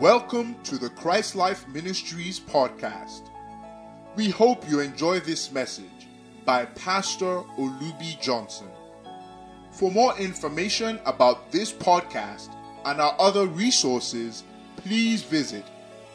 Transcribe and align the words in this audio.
Welcome 0.00 0.56
to 0.64 0.76
the 0.78 0.88
Christ 0.88 1.36
Life 1.36 1.68
Ministries 1.68 2.40
podcast. 2.40 3.28
We 4.16 4.30
hope 4.30 4.66
you 4.66 4.80
enjoy 4.80 5.20
this 5.20 5.52
message 5.52 6.08
by 6.46 6.64
Pastor 6.64 7.42
Olubi 7.58 8.18
Johnson. 8.18 8.68
For 9.72 9.90
more 9.90 10.16
information 10.16 10.98
about 11.04 11.52
this 11.52 11.70
podcast 11.70 12.48
and 12.86 12.98
our 12.98 13.14
other 13.18 13.46
resources, 13.46 14.42
please 14.76 15.22
visit 15.22 15.66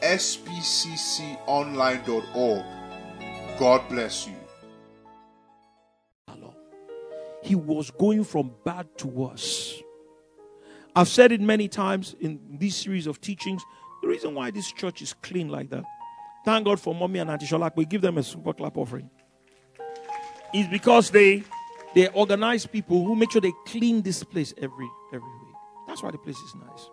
spcconline.org. 0.01 2.65
God 3.59 3.87
bless 3.87 4.27
you. 4.27 4.33
He 7.43 7.53
was 7.53 7.91
going 7.91 8.23
from 8.23 8.51
bad 8.63 8.97
to 8.97 9.05
worse. 9.05 9.79
I've 10.95 11.09
said 11.09 11.33
it 11.33 11.41
many 11.41 11.67
times 11.67 12.15
in 12.21 12.39
this 12.57 12.77
series 12.77 13.05
of 13.05 13.19
teachings. 13.19 13.61
The 14.05 14.11
reason 14.11 14.35
why 14.35 14.51
this 14.51 14.71
church 14.71 15.01
is 15.01 15.13
clean 15.13 15.49
like 15.49 15.71
that, 15.71 15.83
thank 16.45 16.63
God 16.63 16.79
for 16.79 16.93
mommy 16.93 17.17
and 17.17 17.31
Auntie 17.31 17.47
Sholak. 17.47 17.75
We 17.75 17.85
give 17.85 18.01
them 18.01 18.19
a 18.19 18.23
super 18.23 18.53
clap 18.53 18.77
offering. 18.77 19.09
Is 20.53 20.67
because 20.67 21.09
they 21.09 21.41
they 21.95 22.09
organize 22.09 22.67
people 22.67 23.03
who 23.03 23.15
make 23.15 23.31
sure 23.31 23.41
they 23.41 23.53
clean 23.65 24.03
this 24.03 24.23
place 24.23 24.53
every 24.61 24.87
every 25.11 25.27
week. 25.27 25.55
That's 25.87 26.03
why 26.03 26.11
the 26.11 26.19
place 26.19 26.37
is 26.37 26.53
nice. 26.53 26.87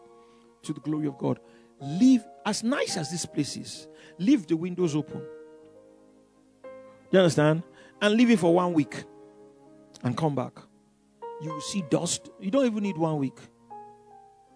To 0.63 0.73
the 0.73 0.81
glory 0.81 1.07
of 1.07 1.19
God. 1.19 1.39
Leave 1.83 2.25
as 2.47 2.65
nice 2.65 2.97
as 2.97 3.11
this 3.11 3.27
place 3.27 3.59
is. 3.59 3.89
Leave 4.19 4.47
the 4.47 4.57
windows 4.57 4.97
open. 4.97 5.21
You 7.11 7.19
understand? 7.19 7.63
And 8.01 8.15
leave 8.15 8.31
it 8.31 8.39
for 8.39 8.55
one 8.55 8.73
week 8.73 9.05
and 10.03 10.17
come 10.17 10.35
back. 10.35 10.59
You 11.43 11.51
will 11.51 11.61
see 11.61 11.85
dust. 11.91 12.31
You 12.41 12.51
don't 12.51 12.65
even 12.65 12.83
need 12.83 12.97
one 12.97 13.19
week 13.19 13.39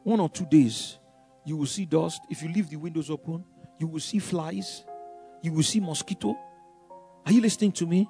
one 0.07 0.21
or 0.21 0.29
two 0.29 0.47
days, 0.47 1.01
you 1.47 1.57
will 1.57 1.67
see 1.67 1.87
dust. 1.87 2.21
If 2.29 2.43
you 2.43 2.51
leave 2.51 2.69
the 2.69 2.77
windows 2.77 3.09
open, 3.09 3.45
you 3.79 3.87
will 3.87 4.01
see 4.01 4.19
flies. 4.19 4.85
You 5.43 5.53
will 5.53 5.63
see 5.63 5.81
mosquito. 5.81 6.37
Are 7.25 7.33
you 7.33 7.41
listening 7.41 7.73
to 7.73 7.87
me? 7.87 8.09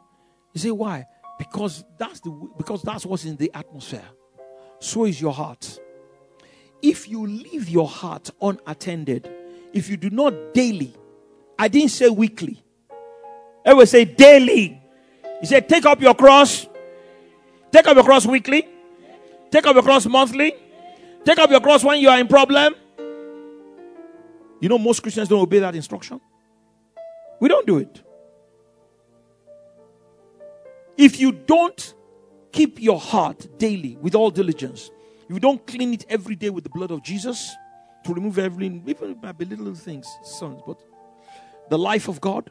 You 0.53 0.61
say 0.61 0.71
why? 0.71 1.07
Because 1.39 1.85
that's 1.99 2.21
the 2.21 2.31
because 2.57 2.83
that's 2.83 3.05
what's 3.05 3.25
in 3.25 3.37
the 3.37 3.51
atmosphere. 3.55 4.09
So 4.81 5.05
is 5.05 5.21
your 5.21 5.33
heart. 5.33 5.79
If 6.83 7.09
you 7.09 7.27
leave 7.27 7.69
your 7.69 7.89
heart 7.89 8.31
unattended, 8.41 9.31
if 9.73 9.89
you 9.89 9.97
do 9.97 10.11
not 10.11 10.55
daily, 10.55 10.95
I 11.59 11.69
didn't 11.69 11.91
say 11.91 12.09
weekly. 12.09 12.63
I 13.65 13.75
will 13.75 13.87
say 13.87 14.05
daily. 14.05 14.81
He 15.41 15.47
said, 15.47 15.69
take 15.69 15.85
up 15.85 16.01
your 16.01 16.15
cross. 16.15 16.67
Take 17.73 17.87
up 17.87 17.95
your 17.95 18.05
cross 18.05 18.25
weekly. 18.27 18.67
Take 19.51 19.67
up 19.67 19.75
your 19.75 19.83
cross 19.83 20.07
monthly. 20.07 20.55
Take 21.25 21.39
up 21.39 21.51
your 21.51 21.61
cross 21.61 21.83
when 21.83 21.99
you 22.01 22.09
are 22.09 22.19
in 22.19 22.29
problem. 22.29 22.75
You 24.61 24.69
know, 24.69 24.79
most 24.79 25.03
Christians 25.03 25.29
don't 25.29 25.41
obey 25.41 25.59
that 25.59 25.75
instruction. 25.75 26.21
We 27.41 27.49
don't 27.49 27.67
do 27.67 27.79
it. 27.79 28.03
If 30.97 31.21
you 31.21 31.33
don't 31.33 31.95
keep 32.53 32.81
your 32.81 32.99
heart 32.99 33.59
daily 33.59 33.97
with 34.01 34.15
all 34.15 34.31
diligence, 34.31 34.91
if 35.29 35.35
you 35.35 35.41
don't 35.41 35.67
clean 35.67 35.93
it 35.93 36.07
every 36.09 36.37
day 36.37 36.51
with 36.51 36.65
the 36.65 36.71
blood 36.71 36.91
of 36.91 37.03
Jesus 37.03 37.55
to 38.05 38.15
remove 38.15 38.39
every, 38.39 38.67
even 38.87 39.11
it 39.11 39.23
might 39.23 39.37
be 39.37 39.45
little 39.45 39.75
things, 39.75 40.07
sons, 40.23 40.63
but 40.67 40.81
the 41.69 41.77
life 41.77 42.09
of 42.09 42.21
God 42.21 42.51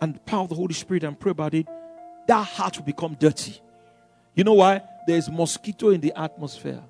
and 0.00 0.14
the 0.14 0.20
power 0.20 0.42
of 0.42 0.50
the 0.50 0.54
Holy 0.54 0.74
Spirit 0.74 1.02
and 1.02 1.18
pray 1.18 1.32
about 1.32 1.54
it, 1.54 1.66
that 2.28 2.44
heart 2.44 2.76
will 2.76 2.84
become 2.84 3.16
dirty. 3.18 3.60
You 4.34 4.44
know 4.44 4.54
why? 4.54 4.82
There's 5.06 5.28
mosquito 5.28 5.88
in 5.90 6.00
the 6.00 6.12
atmosphere 6.16 6.82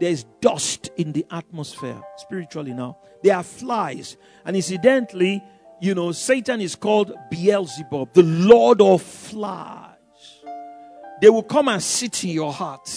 there's 0.00 0.24
dust 0.40 0.90
in 0.96 1.12
the 1.12 1.26
atmosphere 1.30 2.00
spiritually 2.16 2.72
now. 2.72 2.98
There 3.22 3.36
are 3.36 3.42
flies. 3.42 4.16
And 4.44 4.56
incidentally, 4.56 5.42
you 5.80 5.94
know, 5.94 6.12
Satan 6.12 6.60
is 6.60 6.74
called 6.74 7.12
Beelzebub, 7.30 8.14
the 8.14 8.22
Lord 8.22 8.80
of 8.80 9.02
flies. 9.02 9.96
They 11.20 11.28
will 11.28 11.42
come 11.42 11.68
and 11.68 11.82
sit 11.82 12.24
in 12.24 12.30
your 12.30 12.52
heart. 12.52 12.88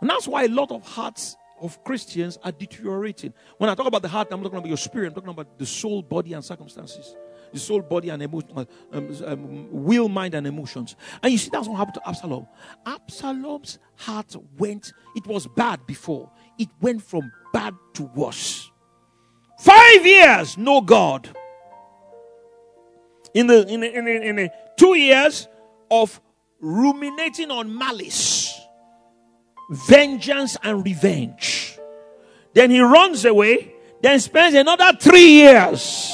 And 0.00 0.08
that's 0.08 0.28
why 0.28 0.44
a 0.44 0.48
lot 0.48 0.70
of 0.70 0.86
hearts 0.86 1.36
of 1.60 1.82
Christians 1.84 2.38
are 2.42 2.52
deteriorating. 2.52 3.34
When 3.58 3.68
I 3.68 3.74
talk 3.74 3.86
about 3.86 4.02
the 4.02 4.08
heart, 4.08 4.28
I'm 4.30 4.40
not 4.40 4.44
talking 4.44 4.58
about 4.60 4.68
your 4.68 4.76
spirit, 4.76 5.08
I'm 5.08 5.14
talking 5.14 5.30
about 5.30 5.58
the 5.58 5.66
soul, 5.66 6.02
body, 6.02 6.32
and 6.32 6.44
circumstances 6.44 7.16
the 7.52 7.58
soul, 7.58 7.82
body, 7.82 8.08
and 8.10 8.22
emotion, 8.22 8.50
uh, 8.56 8.64
um, 8.92 9.16
um, 9.24 9.68
will, 9.70 10.08
mind, 10.08 10.34
and 10.34 10.46
emotions. 10.46 10.96
And 11.22 11.32
you 11.32 11.38
see, 11.38 11.50
that's 11.52 11.68
what 11.68 11.76
happened 11.76 11.94
to 11.94 12.08
Absalom. 12.08 12.46
Absalom's 12.86 13.78
heart 13.96 14.34
went, 14.58 14.92
it 15.16 15.26
was 15.26 15.46
bad 15.46 15.86
before, 15.86 16.30
it 16.58 16.68
went 16.80 17.02
from 17.02 17.30
bad 17.52 17.74
to 17.94 18.04
worse. 18.14 18.70
Five 19.58 20.06
years, 20.06 20.56
no 20.56 20.80
God. 20.80 21.28
In 23.34 23.46
the 23.46 23.66
in 23.68 23.80
the, 23.80 23.96
in 23.96 24.04
the, 24.04 24.22
in 24.22 24.36
the 24.36 24.52
two 24.76 24.96
years 24.96 25.46
of 25.90 26.20
ruminating 26.60 27.50
on 27.50 27.76
malice, 27.76 28.58
vengeance, 29.70 30.56
and 30.62 30.84
revenge. 30.84 31.78
Then 32.54 32.70
he 32.70 32.80
runs 32.80 33.24
away, 33.24 33.74
then 34.02 34.18
spends 34.18 34.54
another 34.54 34.96
three 34.98 35.32
years 35.32 36.12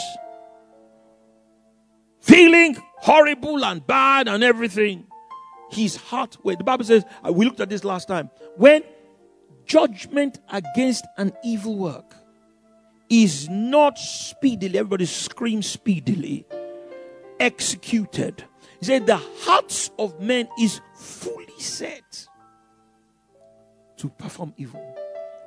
feeling 2.27 2.77
horrible 2.97 3.65
and 3.65 3.87
bad 3.87 4.29
and 4.29 4.43
everything. 4.43 5.07
His 5.71 5.97
heart, 5.97 6.37
where 6.43 6.57
the 6.57 6.65
Bible 6.65 6.85
says, 6.85 7.05
uh, 7.27 7.33
we 7.33 7.45
looked 7.45 7.61
at 7.61 7.69
this 7.69 7.85
last 7.85 8.09
time, 8.09 8.31
when 8.57 8.83
judgment 9.65 10.39
against 10.51 11.05
an 11.17 11.33
evil 11.45 11.77
work 11.77 12.15
is 13.09 13.49
not 13.49 13.99
speedily, 13.99 14.79
everybody 14.79 15.07
scream 15.07 15.63
speedily, 15.63 16.47
executed. 17.39 18.45
He 18.81 18.87
said, 18.87 19.07
the 19.07 19.17
hearts 19.17 19.91
of 19.99 20.21
men 20.21 20.49
is 20.61 20.81
fully 20.95 21.59
set 21.59 22.27
to 23.97 24.09
perform 24.09 24.53
evil. 24.57 24.97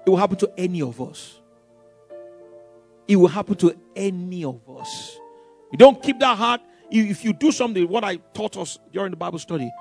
It 0.06 0.10
will 0.10 0.18
happen 0.18 0.38
to 0.38 0.52
any 0.58 0.82
of 0.82 1.02
us. 1.02 1.40
It 3.08 3.16
will 3.16 3.28
happen 3.28 3.56
to 3.56 3.76
any 3.96 4.44
of 4.44 4.62
us. 4.70 5.18
You 5.72 5.78
don't 5.78 6.02
keep 6.02 6.20
that 6.20 6.38
heart. 6.38 6.62
If 6.92 7.24
you 7.24 7.34
do 7.34 7.52
something, 7.52 7.88
what 7.88 8.04
I 8.04 8.18
taught 8.34 8.58
us 8.58 8.80
during 8.92 9.12
the 9.12 9.18
Bible 9.18 9.40
study, 9.40 9.72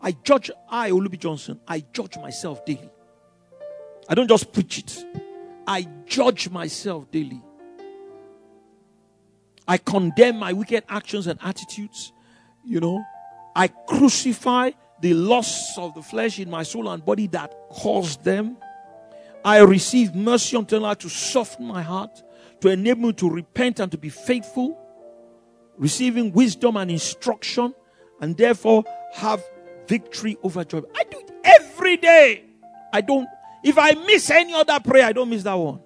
I 0.00 0.12
judge, 0.12 0.50
I, 0.68 0.90
Olubi 0.90 1.18
Johnson, 1.18 1.60
I 1.66 1.84
judge 1.92 2.16
myself 2.18 2.64
daily. 2.64 2.90
I 4.08 4.14
don't 4.14 4.28
just 4.28 4.52
preach 4.52 4.78
it, 4.78 5.04
I 5.66 5.86
judge 6.06 6.50
myself 6.50 7.10
daily. 7.10 7.40
I 9.68 9.78
condemn 9.78 10.38
my 10.38 10.52
wicked 10.52 10.82
actions 10.88 11.28
and 11.28 11.38
attitudes. 11.40 12.12
You 12.64 12.80
know, 12.80 13.04
I 13.54 13.68
crucify 13.68 14.72
the 15.00 15.14
lusts 15.14 15.78
of 15.78 15.94
the 15.94 16.02
flesh 16.02 16.40
in 16.40 16.50
my 16.50 16.64
soul 16.64 16.88
and 16.90 17.04
body 17.04 17.28
that 17.28 17.54
caused 17.70 18.24
them. 18.24 18.56
I 19.44 19.58
receive 19.58 20.14
mercy 20.16 20.56
until 20.56 20.84
I 20.84 20.94
to 20.94 21.08
soften 21.08 21.66
my 21.66 21.82
heart, 21.82 22.22
to 22.60 22.68
enable 22.68 23.08
me 23.08 23.12
to 23.14 23.30
repent 23.30 23.78
and 23.78 23.90
to 23.92 23.98
be 23.98 24.08
faithful 24.08 24.81
receiving 25.78 26.32
wisdom 26.32 26.76
and 26.76 26.90
instruction, 26.90 27.74
and 28.20 28.36
therefore 28.36 28.84
have 29.14 29.42
victory 29.86 30.36
over 30.42 30.64
joy. 30.64 30.82
I 30.96 31.04
do 31.04 31.18
it 31.18 31.30
every 31.44 31.96
day. 31.96 32.44
I 32.92 33.00
don't, 33.00 33.28
if 33.64 33.78
I 33.78 33.92
miss 33.92 34.30
any 34.30 34.54
other 34.54 34.78
prayer, 34.80 35.04
I 35.06 35.12
don't 35.12 35.30
miss 35.30 35.42
that 35.42 35.54
one. 35.54 35.80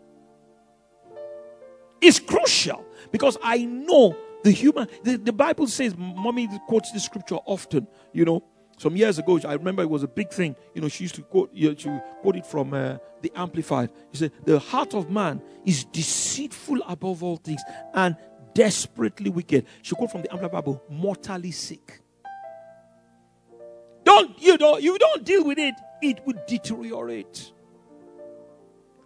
It's 2.01 2.21
crucial 2.21 2.85
because 3.11 3.39
I 3.43 3.65
know 3.65 4.17
the 4.45 4.51
human, 4.51 4.89
the, 5.03 5.17
the 5.17 5.33
Bible 5.33 5.67
says, 5.67 5.97
mommy 5.97 6.49
quotes 6.69 6.93
the 6.93 7.01
scripture 7.01 7.37
often, 7.47 7.87
you 8.13 8.25
know. 8.25 8.45
Some 8.79 8.95
years 8.95 9.19
ago, 9.19 9.41
I 9.43 9.55
remember 9.55 9.83
it 9.83 9.89
was 9.89 10.03
a 10.03 10.09
big 10.09 10.31
thing. 10.31 10.55
You 10.75 10.83
know, 10.83 10.89
she 10.89 11.05
used 11.05 11.15
to 11.15 11.23
quote, 11.23 11.51
you 11.53 11.71
know, 11.71 11.75
she 11.77 11.89
quote 12.21 12.37
it 12.37 12.45
from 12.45 12.75
uh, 12.75 12.99
the 13.23 13.33
Amplified. 13.35 13.91
She 14.13 14.19
said, 14.19 14.33
The 14.45 14.59
heart 14.59 14.95
of 14.95 15.11
man 15.11 15.41
is 15.65 15.85
deceitful 15.85 16.83
above 16.87 17.23
all 17.23 17.37
things 17.39 17.63
and 17.95 18.17
desperately 18.57 19.29
wicked. 19.29 19.67
She 19.83 19.95
quote 19.95 20.11
from 20.11 20.23
the 20.23 20.33
Amplified 20.33 20.53
Bible, 20.65 20.83
mortally 20.89 21.51
sick. 21.51 22.01
Don't 24.03 24.41
you 24.41 24.57
don't 24.57 24.83
you 24.83 24.99
don't 24.99 25.25
deal 25.25 25.45
with 25.45 25.59
it, 25.59 25.75
it 26.01 26.21
will 26.25 26.39
deteriorate. 26.49 27.53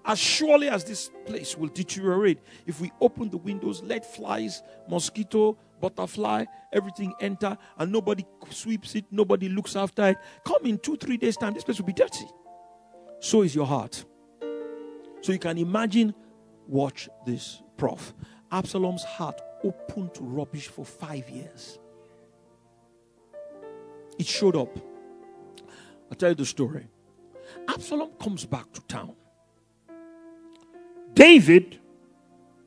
As 0.05 0.19
surely 0.19 0.69
as 0.69 0.85
this 0.85 1.11
place 1.27 1.57
will 1.59 1.69
deteriorate, 1.69 2.39
if 2.67 2.81
we 2.81 2.93
open 3.01 3.29
the 3.29 3.37
windows, 3.39 3.83
let 3.83 4.07
flies, 4.15 4.63
mosquito, 4.89 5.59
butterfly, 5.81 6.45
everything 6.73 7.13
enter, 7.21 7.59
and 7.77 7.93
nobody 7.93 8.25
sweeps 8.51 8.95
it, 8.95 9.05
nobody 9.11 9.49
looks 9.49 9.75
after 9.77 10.11
it. 10.11 10.19
Come 10.45 10.65
in 10.65 10.79
two, 10.79 10.97
three 10.97 11.17
days' 11.17 11.37
time, 11.37 11.55
this 11.55 11.65
place 11.65 11.79
will 11.79 11.87
be 11.87 11.93
dirty. 11.93 12.27
So 13.19 13.43
is 13.43 13.55
your 13.55 13.67
heart. 13.67 14.05
So 15.21 15.33
you 15.33 15.39
can 15.39 15.59
imagine, 15.59 16.15
watch 16.67 17.09
this, 17.27 17.63
prof. 17.77 18.15
Absalom's 18.53 19.05
heart 19.05 19.41
open 19.63 20.11
to 20.11 20.23
rubbish 20.23 20.69
for 20.69 20.85
five 20.85 21.29
years. 21.29 21.79
It 24.19 24.27
showed 24.27 24.57
up. 24.57 24.77
I'll 26.11 26.17
tell 26.17 26.31
you 26.31 26.35
the 26.35 26.47
story. 26.47 26.89
Absalom 27.69 28.11
comes 28.21 28.45
back 28.45 28.73
to 28.73 28.81
town. 28.83 29.15
David, 31.15 31.79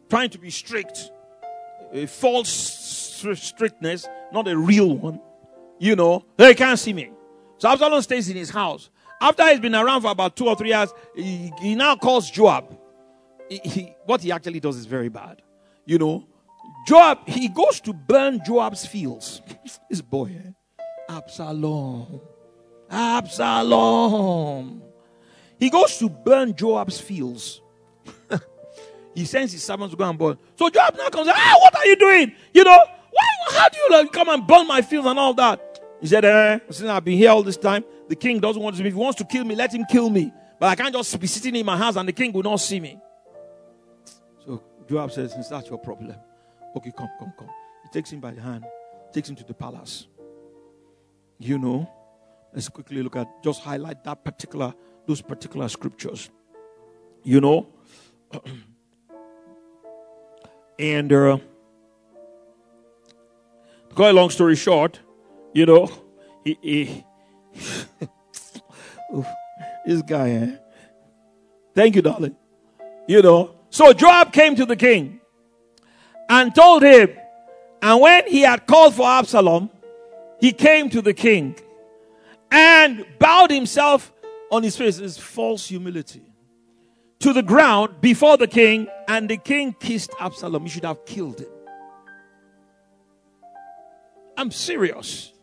trying 0.09 0.29
to 0.31 0.37
be 0.37 0.49
strict, 0.49 1.11
a 1.91 2.05
false 2.05 2.49
strictness, 2.49 4.07
not 4.31 4.47
a 4.47 4.57
real 4.57 4.97
one, 4.97 5.19
you 5.79 5.95
know, 5.95 6.25
they 6.37 6.53
can't 6.53 6.79
see 6.79 6.93
me. 6.93 7.11
So 7.57 7.69
Absalom 7.69 8.01
stays 8.01 8.29
in 8.29 8.35
his 8.35 8.49
house. 8.49 8.89
After 9.21 9.47
he's 9.49 9.59
been 9.59 9.75
around 9.75 10.01
for 10.01 10.11
about 10.11 10.35
two 10.35 10.47
or 10.47 10.55
three 10.55 10.69
years, 10.69 10.91
he, 11.15 11.51
he 11.61 11.75
now 11.75 11.95
calls 11.95 12.29
Joab. 12.29 12.77
He, 13.49 13.61
he, 13.63 13.95
what 14.05 14.21
he 14.21 14.31
actually 14.31 14.59
does 14.59 14.75
is 14.75 14.85
very 14.85 15.09
bad. 15.09 15.41
You 15.85 15.97
know, 15.97 16.27
Joab, 16.87 17.27
he 17.27 17.49
goes 17.49 17.79
to 17.81 17.93
burn 17.93 18.39
Joab's 18.45 18.85
fields. 18.85 19.41
this 19.89 20.01
boy, 20.01 20.35
eh? 20.45 20.51
Absalom. 21.09 22.21
Absalom. 22.89 24.81
He 25.59 25.69
goes 25.69 25.97
to 25.99 26.09
burn 26.09 26.53
Joab's 26.55 26.99
fields. 26.99 27.61
he 29.15 29.25
sends 29.25 29.53
his 29.53 29.63
servants 29.63 29.93
to 29.93 29.97
go 29.97 30.09
and 30.09 30.17
burn. 30.17 30.37
So 30.55 30.69
Joab 30.69 30.97
now 30.97 31.09
comes, 31.09 31.29
ah, 31.29 31.57
what 31.59 31.75
are 31.75 31.85
you 31.85 31.95
doing? 31.95 32.33
You 32.53 32.63
know, 32.63 32.85
why, 33.11 33.23
how 33.51 33.69
do 33.69 33.77
you 33.77 33.89
like, 33.91 34.11
come 34.11 34.29
and 34.29 34.45
burn 34.45 34.67
my 34.67 34.81
fields 34.81 35.07
and 35.07 35.17
all 35.19 35.33
that? 35.35 35.79
He 36.01 36.07
said, 36.07 36.25
eh, 36.25 36.59
since 36.69 36.89
I've 36.89 37.05
been 37.05 37.17
here 37.17 37.29
all 37.29 37.43
this 37.43 37.57
time, 37.57 37.83
the 38.09 38.15
king 38.15 38.39
doesn't 38.39 38.61
want 38.61 38.75
to. 38.75 38.85
If 38.85 38.93
he 38.93 38.99
wants 38.99 39.17
to 39.19 39.25
kill 39.25 39.45
me, 39.45 39.55
let 39.55 39.73
him 39.73 39.85
kill 39.89 40.09
me. 40.09 40.33
But 40.59 40.67
I 40.67 40.75
can't 40.75 40.93
just 40.93 41.17
be 41.19 41.27
sitting 41.27 41.55
in 41.55 41.65
my 41.65 41.77
house 41.77 41.95
and 41.95 42.07
the 42.07 42.13
king 42.13 42.31
will 42.33 42.43
not 42.43 42.57
see 42.59 42.79
me. 42.79 42.99
Joab 44.87 45.11
says, 45.11 45.35
that's 45.49 45.69
your 45.69 45.77
problem, 45.79 46.15
okay, 46.75 46.91
come, 46.95 47.09
come, 47.19 47.33
come. 47.37 47.49
He 47.83 47.89
takes 47.89 48.11
him 48.11 48.19
by 48.19 48.31
the 48.31 48.41
hand, 48.41 48.65
takes 49.13 49.29
him 49.29 49.35
to 49.37 49.43
the 49.43 49.53
palace. 49.53 50.07
You 51.39 51.57
know, 51.57 51.89
let's 52.53 52.69
quickly 52.69 53.01
look 53.03 53.15
at, 53.15 53.27
just 53.43 53.61
highlight 53.61 54.03
that 54.03 54.23
particular, 54.23 54.73
those 55.07 55.21
particular 55.21 55.67
scriptures. 55.69 56.29
You 57.23 57.41
know, 57.41 57.67
and 60.79 61.11
uh, 61.13 61.37
to 63.89 63.95
cut 63.95 64.11
a 64.11 64.13
long 64.13 64.29
story 64.29 64.55
short, 64.55 64.99
you 65.53 65.65
know, 65.65 65.89
he, 66.43 66.57
he 66.61 67.05
this 69.85 70.01
guy, 70.01 70.29
eh? 70.31 70.55
Thank 71.75 71.95
you, 71.95 72.01
darling. 72.01 72.35
You 73.07 73.21
know, 73.21 73.55
so 73.73 73.91
Joab 73.91 74.31
came 74.31 74.55
to 74.57 74.67
the 74.67 74.75
king 74.75 75.19
and 76.29 76.53
told 76.53 76.83
him, 76.83 77.09
and 77.81 77.99
when 77.99 78.27
he 78.27 78.41
had 78.41 78.67
called 78.67 78.93
for 78.93 79.07
Absalom, 79.07 79.71
he 80.39 80.51
came 80.51 80.91
to 80.91 81.01
the 81.01 81.15
king 81.15 81.55
and 82.51 83.03
bowed 83.17 83.49
himself 83.49 84.13
on 84.51 84.61
his 84.61 84.77
face, 84.77 84.97
his 84.97 85.17
false 85.17 85.67
humility, 85.67 86.21
to 87.17 87.33
the 87.33 87.41
ground 87.41 87.99
before 87.99 88.37
the 88.37 88.45
king, 88.45 88.87
and 89.07 89.27
the 89.27 89.37
king 89.37 89.75
kissed 89.79 90.11
Absalom. 90.19 90.61
He 90.65 90.69
should 90.69 90.85
have 90.85 91.03
killed 91.03 91.39
him. 91.39 91.47
I'm 94.37 94.51
serious. 94.51 95.33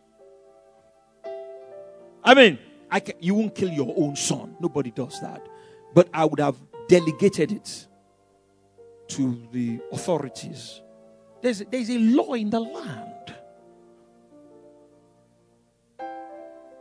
I 2.23 2.35
mean, 2.35 2.61
I 2.93 3.01
can, 3.01 3.17
you 3.19 3.35
won't 3.35 3.57
kill 3.57 3.71
your 3.71 3.93
own 3.97 4.15
son. 4.15 4.55
Nobody 4.61 4.93
does 4.93 5.21
that. 5.21 5.45
But 5.95 6.09
I 6.15 6.27
would 6.27 6.39
have 6.39 6.55
delegated 6.87 7.51
it 7.51 7.89
to 9.11 9.49
the 9.53 9.81
authorities. 9.93 10.81
There's, 11.43 11.63
there's 11.71 11.91
a 11.91 11.99
law 11.99 12.35
in 12.35 12.51
the 12.51 12.61
land. 12.61 13.35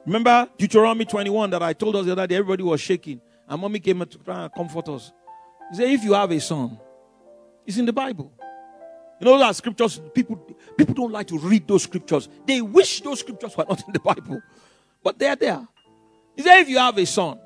Remember 0.05 0.49
Deuteronomy 0.57 1.05
21 1.05 1.49
that 1.51 1.63
I 1.63 1.73
told 1.73 1.95
us 1.95 2.05
the 2.05 2.13
other 2.13 2.27
day, 2.27 2.35
everybody 2.35 2.63
was 2.63 2.81
shaking. 2.81 3.21
And 3.47 3.61
mommy 3.61 3.79
came 3.79 3.99
to 3.99 4.17
try 4.17 4.43
and 4.43 4.53
comfort 4.53 4.89
us. 4.89 5.11
He 5.69 5.77
said, 5.77 5.89
if 5.89 6.03
you 6.03 6.13
have 6.13 6.31
a 6.31 6.39
son, 6.39 6.79
it's 7.65 7.77
in 7.77 7.85
the 7.85 7.93
Bible. 7.93 8.31
You 9.19 9.25
know 9.25 9.37
that 9.37 9.55
scriptures, 9.55 10.01
people, 10.13 10.37
people 10.77 10.93
don't 10.93 11.11
like 11.11 11.27
to 11.27 11.37
read 11.37 11.67
those 11.67 11.83
scriptures. 11.83 12.29
They 12.45 12.61
wish 12.61 13.01
those 13.01 13.19
scriptures 13.19 13.55
were 13.55 13.65
not 13.67 13.85
in 13.85 13.93
the 13.93 13.99
Bible. 13.99 14.41
But 15.03 15.19
they're 15.19 15.35
there. 15.35 15.67
He 16.35 16.41
said, 16.41 16.61
if 16.61 16.69
you 16.69 16.77
have 16.77 16.97
a 16.97 17.05
son 17.05 17.39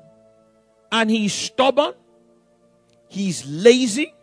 and 0.92 1.10
he's 1.10 1.32
stubborn, 1.32 1.94
he's 3.08 3.44
lazy, 3.46 4.14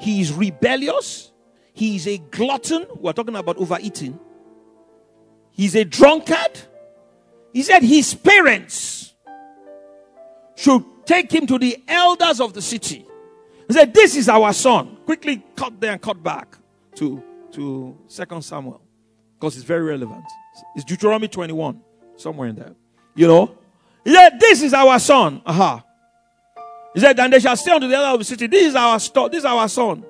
he's 0.00 0.32
rebellious, 0.32 1.32
He 1.72 1.96
is 1.96 2.06
a 2.06 2.18
glutton, 2.18 2.86
we're 2.96 3.12
talking 3.12 3.36
about 3.36 3.56
overeating, 3.56 4.18
he's 5.50 5.74
a 5.74 5.84
drunkard. 5.84 6.60
He 7.52 7.62
said 7.62 7.82
his 7.82 8.14
parents 8.14 9.14
should 10.54 10.84
take 11.06 11.32
him 11.32 11.46
to 11.46 11.58
the 11.58 11.82
elders 11.88 12.40
of 12.40 12.52
the 12.52 12.60
city. 12.60 13.06
He 13.66 13.74
said, 13.74 13.94
This 13.94 14.16
is 14.16 14.28
our 14.28 14.52
son. 14.52 14.98
Quickly 15.04 15.42
cut 15.56 15.80
there 15.80 15.92
and 15.92 16.00
cut 16.00 16.22
back 16.22 16.56
to, 16.96 17.22
to 17.52 17.96
2 18.08 18.40
Samuel 18.42 18.80
because 19.38 19.56
it's 19.56 19.64
very 19.64 19.82
relevant. 19.82 20.24
It's 20.74 20.84
Deuteronomy 20.84 21.28
21 21.28 21.80
somewhere 22.16 22.48
in 22.48 22.56
there. 22.56 22.74
You 23.14 23.28
know? 23.28 23.58
He 24.04 24.12
said, 24.14 24.38
This 24.40 24.62
is 24.62 24.74
our 24.74 24.98
son. 24.98 25.42
Aha. 25.46 25.84
He 26.94 27.00
said, 27.00 27.18
And 27.18 27.32
they 27.32 27.40
shall 27.40 27.56
say 27.56 27.70
unto 27.70 27.88
the 27.88 27.96
other 27.96 28.14
of 28.14 28.18
the 28.18 28.24
city, 28.24 28.46
This 28.46 28.68
is 28.68 28.74
our 28.74 28.98
sto- 28.98 29.28
this 29.28 29.40
is 29.40 29.44
our 29.44 29.68
son. 29.68 30.04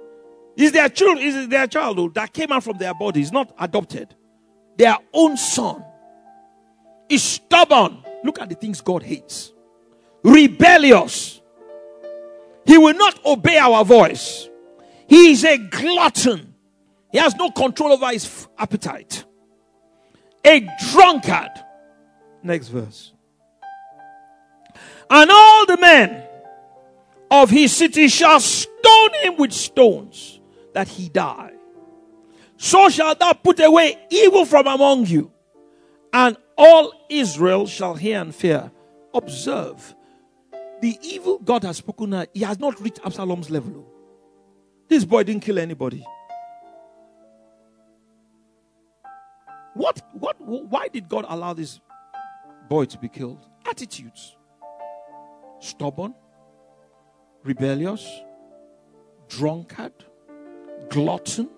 Is 0.57 0.73
their 0.73 0.89
child, 0.89 1.19
is 1.19 1.49
their 1.49 1.67
child 1.67 2.15
that 2.15 2.33
came 2.33 2.51
out 2.51 2.65
from 2.65 2.79
their 2.79 2.95
bodies, 2.95 3.31
not 3.31 3.55
adopted. 3.59 4.15
Their 4.77 4.97
own 5.13 5.37
son 5.37 5.85
is 7.09 7.23
stubborn. 7.23 7.99
Look 8.25 8.41
at 8.41 8.49
the 8.49 8.55
things 8.55 8.81
God 8.81 9.03
hates. 9.03 9.53
Rebellious. 10.23 11.41
He 12.65 12.77
will 12.77 12.95
not 12.95 13.25
obey 13.25 13.57
our 13.57 13.85
voice. 13.85 14.49
He 15.07 15.31
is 15.31 15.45
a 15.45 15.59
glutton. 15.59 16.55
He 17.11 17.19
has 17.19 17.35
no 17.37 17.51
control 17.51 17.93
over 17.93 18.11
his 18.11 18.47
appetite. 18.59 19.25
A 20.45 20.69
drunkard. 20.91 21.51
Next 22.43 22.69
verse. 22.69 23.13
And 25.11 25.31
all 25.31 25.67
the 25.67 25.79
men 25.79 26.28
of 27.31 27.51
his 27.51 27.75
city 27.75 28.09
shall 28.09 28.41
stone 28.41 29.15
him 29.23 29.37
with 29.37 29.53
stones 29.53 30.41
that 30.75 30.89
he 30.89 31.09
die. 31.09 31.53
So 32.57 32.89
shall 32.89 33.15
thou 33.15 33.33
put 33.33 33.61
away 33.61 33.99
evil 34.11 34.45
from 34.45 34.67
among 34.67 35.07
you, 35.07 35.31
and 36.13 36.37
all 36.57 36.93
Israel 37.09 37.67
shall 37.67 37.95
hear 37.95 38.21
and 38.21 38.35
fear. 38.35 38.71
Observe 39.15 39.95
the 40.81 40.99
evil 41.03 41.39
God 41.39 41.65
has 41.65 41.79
spoken, 41.79 42.27
he 42.35 42.41
has 42.41 42.59
not 42.59 42.81
reached 42.81 43.01
Absalom's 43.05 43.51
level. 43.51 43.87
This 44.89 45.05
boy 45.05 45.23
didn't 45.23 45.43
kill 45.43 45.59
anybody. 45.59 46.05
What, 49.75 50.03
what, 50.13 50.41
why 50.41 50.89
did 50.89 51.09
God 51.09 51.25
allow 51.29 51.53
this 51.53 51.81
boy 52.69 52.85
to 52.85 52.99
be 52.99 53.09
killed. 53.09 53.47
Attitudes 53.69 54.37
stubborn, 55.61 56.15
rebellious, 57.49 58.07
drunkard, 59.29 59.93
glutton. 60.91 61.49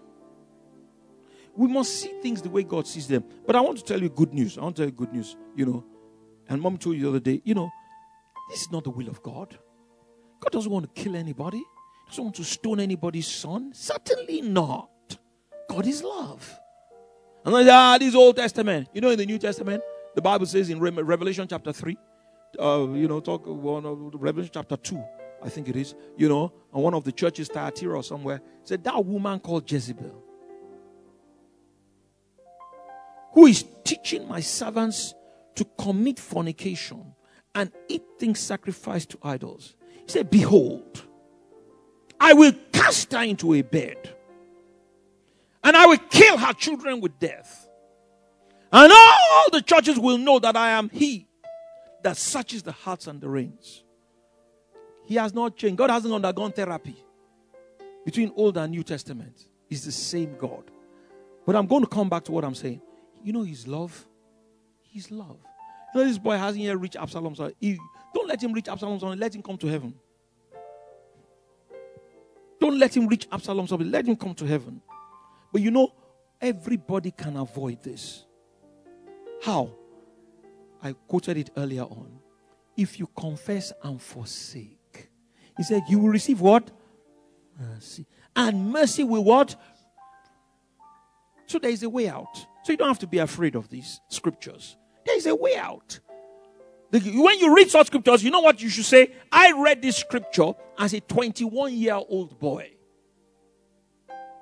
We 1.56 1.68
must 1.68 2.00
see 2.00 2.12
things 2.23 2.40
the 2.40 2.49
way 2.49 2.62
God 2.62 2.87
sees 2.87 3.09
them. 3.09 3.25
But 3.44 3.56
I 3.56 3.61
want 3.61 3.78
to 3.78 3.85
tell 3.85 4.00
you 4.00 4.09
good 4.09 4.32
news. 4.32 4.56
I 4.56 4.62
want 4.62 4.76
to 4.76 4.82
tell 4.82 4.88
you 4.88 4.97
good 4.97 5.12
news. 5.12 5.37
You 5.56 5.66
know, 5.66 5.85
and 6.49 6.62
mom 6.62 6.78
told 6.78 6.97
you 6.97 7.02
the 7.02 7.09
other 7.09 7.20
day, 7.20 7.42
you 7.44 7.54
know, 7.54 7.68
this 8.49 8.62
is 8.62 8.70
not 8.70 8.85
the 8.85 8.90
will 8.90 9.09
of 9.09 9.20
God. 9.23 9.59
God 10.40 10.52
doesn't 10.52 10.70
want 10.70 10.94
to 10.94 11.02
kill 11.02 11.16
anybody, 11.16 11.59
He 11.59 12.11
doesn't 12.11 12.25
want 12.25 12.37
to 12.37 12.44
stone 12.44 12.80
anybody's 12.80 13.26
son. 13.26 13.73
Certainly 13.75 14.42
not. 14.42 14.88
God 15.68 15.87
is 15.87 16.02
love. 16.02 16.59
And 17.44 17.52
like, 17.54 17.66
ah, 17.68 17.97
this 17.99 18.14
Old 18.14 18.37
Testament. 18.37 18.88
You 18.92 19.00
know, 19.00 19.11
in 19.11 19.18
the 19.18 19.26
New 19.26 19.38
Testament, 19.38 19.82
the 20.14 20.23
Bible 20.23 20.47
says 20.47 20.70
in 20.70 20.78
Revelation 20.80 21.47
chapter 21.49 21.73
3, 21.73 21.97
uh, 22.59 22.87
you 22.92 23.09
know, 23.09 23.20
talk 23.20 23.47
one 23.47 23.87
of 23.87 23.99
Revelation 24.14 24.50
chapter 24.52 24.76
2, 24.76 25.02
I 25.42 25.49
think 25.49 25.68
it 25.68 25.76
is, 25.76 25.94
you 26.16 26.28
know, 26.28 26.52
and 26.73 26.82
one 26.82 26.94
of 26.94 27.04
the 27.04 27.12
churches, 27.12 27.49
Thyatira 27.49 27.97
or 27.97 28.02
somewhere, 28.02 28.40
said 28.62 28.85
that 28.85 29.04
woman 29.04 29.40
called 29.40 29.70
Jezebel, 29.70 30.23
who 33.32 33.47
is 33.47 33.64
teaching 33.85 34.28
my 34.28 34.40
servants 34.40 35.14
to 35.54 35.64
commit 35.78 36.18
fornication 36.18 37.14
and 37.54 37.73
eat 37.88 38.02
things 38.18 38.38
sacrificed 38.38 39.11
to 39.11 39.18
idols. 39.23 39.75
He 40.06 40.09
said, 40.09 40.30
Behold, 40.30 41.04
I 42.18 42.35
will 42.35 42.52
cast 42.73 43.12
her 43.12 43.23
into 43.23 43.54
a 43.54 43.62
bed, 43.62 44.14
and 45.64 45.76
I 45.76 45.87
will 45.87 45.99
kill 45.99 46.38
her 46.38 46.52
children 46.52 47.00
with 47.00 47.18
death. 47.18 47.68
And 48.73 48.92
all 48.92 49.50
the 49.50 49.62
churches 49.62 49.99
will 49.99 50.18
know 50.18 50.38
that 50.38 50.54
I 50.54 50.70
am 50.70 50.90
He 50.90 51.26
that 52.02 52.16
searches 52.16 52.62
the 52.62 52.73
hearts 52.73 53.06
and 53.06 53.20
the 53.20 53.28
reins. 53.28 53.85
He 55.11 55.17
has 55.17 55.35
not 55.35 55.57
changed. 55.57 55.76
God 55.76 55.90
hasn't 55.90 56.14
undergone 56.14 56.52
therapy 56.52 56.95
between 58.05 58.31
Old 58.37 58.57
and 58.57 58.71
New 58.71 58.85
Testament. 58.85 59.45
He's 59.69 59.85
the 59.85 59.90
same 59.90 60.37
God. 60.38 60.71
But 61.45 61.57
I'm 61.57 61.67
going 61.67 61.83
to 61.83 61.88
come 61.88 62.09
back 62.09 62.23
to 62.26 62.33
what 62.33 62.45
I'm 62.45 62.55
saying. 62.55 62.81
You 63.25 63.33
know, 63.33 63.43
His 63.43 63.67
love. 63.67 64.07
His 64.83 65.11
love. 65.11 65.37
You 65.93 66.00
know, 66.00 66.07
this 66.07 66.17
boy 66.17 66.37
hasn't 66.37 66.62
yet 66.62 66.79
reached 66.79 66.95
Absalom's. 66.95 67.40
He, 67.59 67.76
don't 68.14 68.29
let 68.29 68.40
him 68.40 68.52
reach 68.52 68.69
Absalom's. 68.69 69.02
Let 69.02 69.35
him 69.35 69.43
come 69.43 69.59
to 69.59 69.67
heaven. 69.67 69.95
Don't 72.61 72.79
let 72.79 72.97
him 72.97 73.09
reach 73.09 73.26
Absalom's 73.33 73.73
office. 73.73 73.88
Let 73.88 74.07
him 74.07 74.14
come 74.14 74.35
to 74.35 74.47
heaven. 74.47 74.81
But 75.52 75.61
you 75.61 75.73
know, 75.73 75.93
everybody 76.40 77.11
can 77.11 77.37
avoid 77.37 77.83
this. 77.83 78.26
How? 79.43 79.73
I 80.81 80.93
quoted 80.93 81.37
it 81.37 81.50
earlier 81.57 81.83
on. 81.83 82.21
If 82.76 83.00
you 83.00 83.09
confess 83.09 83.73
and 83.83 84.00
forsake, 84.00 84.79
he 85.57 85.62
said, 85.62 85.83
you 85.88 85.99
will 85.99 86.11
receive 86.11 86.40
what? 86.40 86.71
Mercy. 87.59 88.07
And 88.35 88.71
mercy 88.71 89.04
will 89.04 89.25
what? 89.25 89.57
So 91.47 91.59
there 91.59 91.71
is 91.71 91.83
a 91.83 91.90
way 91.90 92.09
out. 92.09 92.47
So 92.62 92.73
you 92.73 92.76
don't 92.76 92.88
have 92.88 92.99
to 93.00 93.07
be 93.07 93.19
afraid 93.19 93.57
of 93.57 93.69
these 93.69 94.00
scriptures. 94.09 94.76
There 95.04 95.16
is 95.16 95.26
a 95.26 95.35
way 95.35 95.57
out. 95.57 95.99
When 96.90 97.38
you 97.38 97.54
read 97.54 97.71
such 97.71 97.88
scriptures, 97.88 98.25
you 98.25 98.30
know 98.30 98.40
what 98.40 98.61
you 98.61 98.69
should 98.69 98.85
say? 98.85 99.12
I 99.30 99.52
read 99.52 99.80
this 99.80 99.97
scripture 99.97 100.52
as 100.78 100.92
a 100.92 101.00
21 101.00 101.75
year 101.75 101.95
old 101.95 102.38
boy 102.38 102.73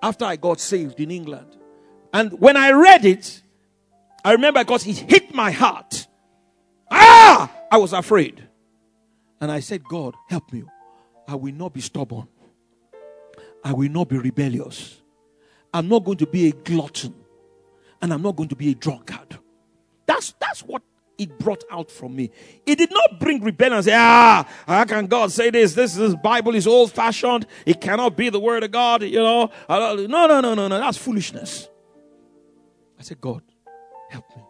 after 0.03 0.25
I 0.25 0.37
got 0.37 0.61
saved 0.61 1.01
in 1.01 1.11
England. 1.11 1.57
And 2.13 2.39
when 2.41 2.57
I 2.57 2.73
read 2.73 3.05
it, 3.05 3.43
I 4.25 4.33
remember 4.33 4.61
because 4.65 4.87
it 4.87 4.99
hit 4.99 5.35
my 5.35 5.51
heart. 5.51 6.07
Ah! 6.91 7.53
I 7.71 7.77
was 7.77 7.93
afraid. 7.93 8.49
And 9.41 9.53
I 9.53 9.61
said, 9.61 9.85
God, 9.85 10.15
help 10.29 10.53
me. 10.53 10.65
I 11.29 11.35
will 11.35 11.55
not 11.55 11.75
be 11.75 11.81
stubborn. 11.83 12.27
I 13.63 13.75
will 13.75 13.91
not 13.91 14.09
be 14.09 14.17
rebellious. 14.17 14.97
I'm 15.73 15.89
not 15.89 16.05
going 16.05 16.19
to 16.19 16.27
be 16.27 16.49
a 16.49 16.53
glutton. 16.53 17.15
And 18.01 18.13
I'm 18.13 18.23
not 18.23 18.35
going 18.37 18.49
to 18.49 18.57
be 18.57 18.71
a 18.71 18.75
drunkard. 18.75 19.39
That's, 20.07 20.35
that's 20.41 20.63
what 20.63 20.83
it 21.19 21.39
brought 21.39 21.65
out 21.71 21.91
from 21.91 22.17
me. 22.17 22.31
It 22.65 22.79
did 22.79 22.91
not 22.93 23.21
bring 23.21 23.43
rebellion 23.43 23.83
say, 23.83 23.93
ah, 23.95 24.49
how 24.67 24.85
can 24.85 25.07
God 25.07 25.31
say 25.33 25.51
this? 25.51 25.75
This, 25.75 25.95
this 25.95 26.15
Bible 26.15 26.55
is 26.55 26.67
old 26.67 26.93
fashioned. 26.93 27.47
It 27.67 27.81
cannot 27.81 28.17
be 28.17 28.31
the 28.31 28.41
word 28.41 28.63
of 28.63 28.71
God, 28.71 29.03
you 29.03 29.19
know. 29.19 29.51
No, 29.69 30.07
no, 30.07 30.41
no, 30.41 30.55
no, 30.55 30.69
no. 30.69 30.79
That's 30.79 30.97
foolishness. 30.97 31.69
I 32.99 33.03
said, 33.03 33.21
God, 33.21 33.43
help 34.09 34.25
me. 34.35 34.43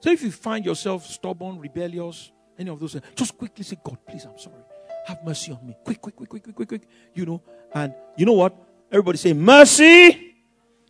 So 0.00 0.10
if 0.10 0.22
you 0.22 0.32
find 0.32 0.64
yourself 0.64 1.04
stubborn, 1.06 1.60
rebellious, 1.60 2.32
any 2.58 2.70
of 2.70 2.80
those, 2.80 2.96
just 3.14 3.36
quickly 3.36 3.62
say, 3.62 3.76
God, 3.84 3.98
please, 4.08 4.24
I'm 4.24 4.38
sorry. 4.38 4.56
Have 5.06 5.24
mercy 5.24 5.52
on 5.52 5.66
me. 5.66 5.76
Quick, 5.84 6.00
quick, 6.00 6.16
quick, 6.16 6.28
quick, 6.28 6.42
quick, 6.42 6.56
quick, 6.56 6.68
quick. 6.68 6.82
You 7.14 7.26
know, 7.26 7.42
and 7.72 7.94
you 8.16 8.26
know 8.26 8.32
what? 8.32 8.56
Everybody 8.90 9.18
say, 9.18 9.32
mercy 9.32 10.34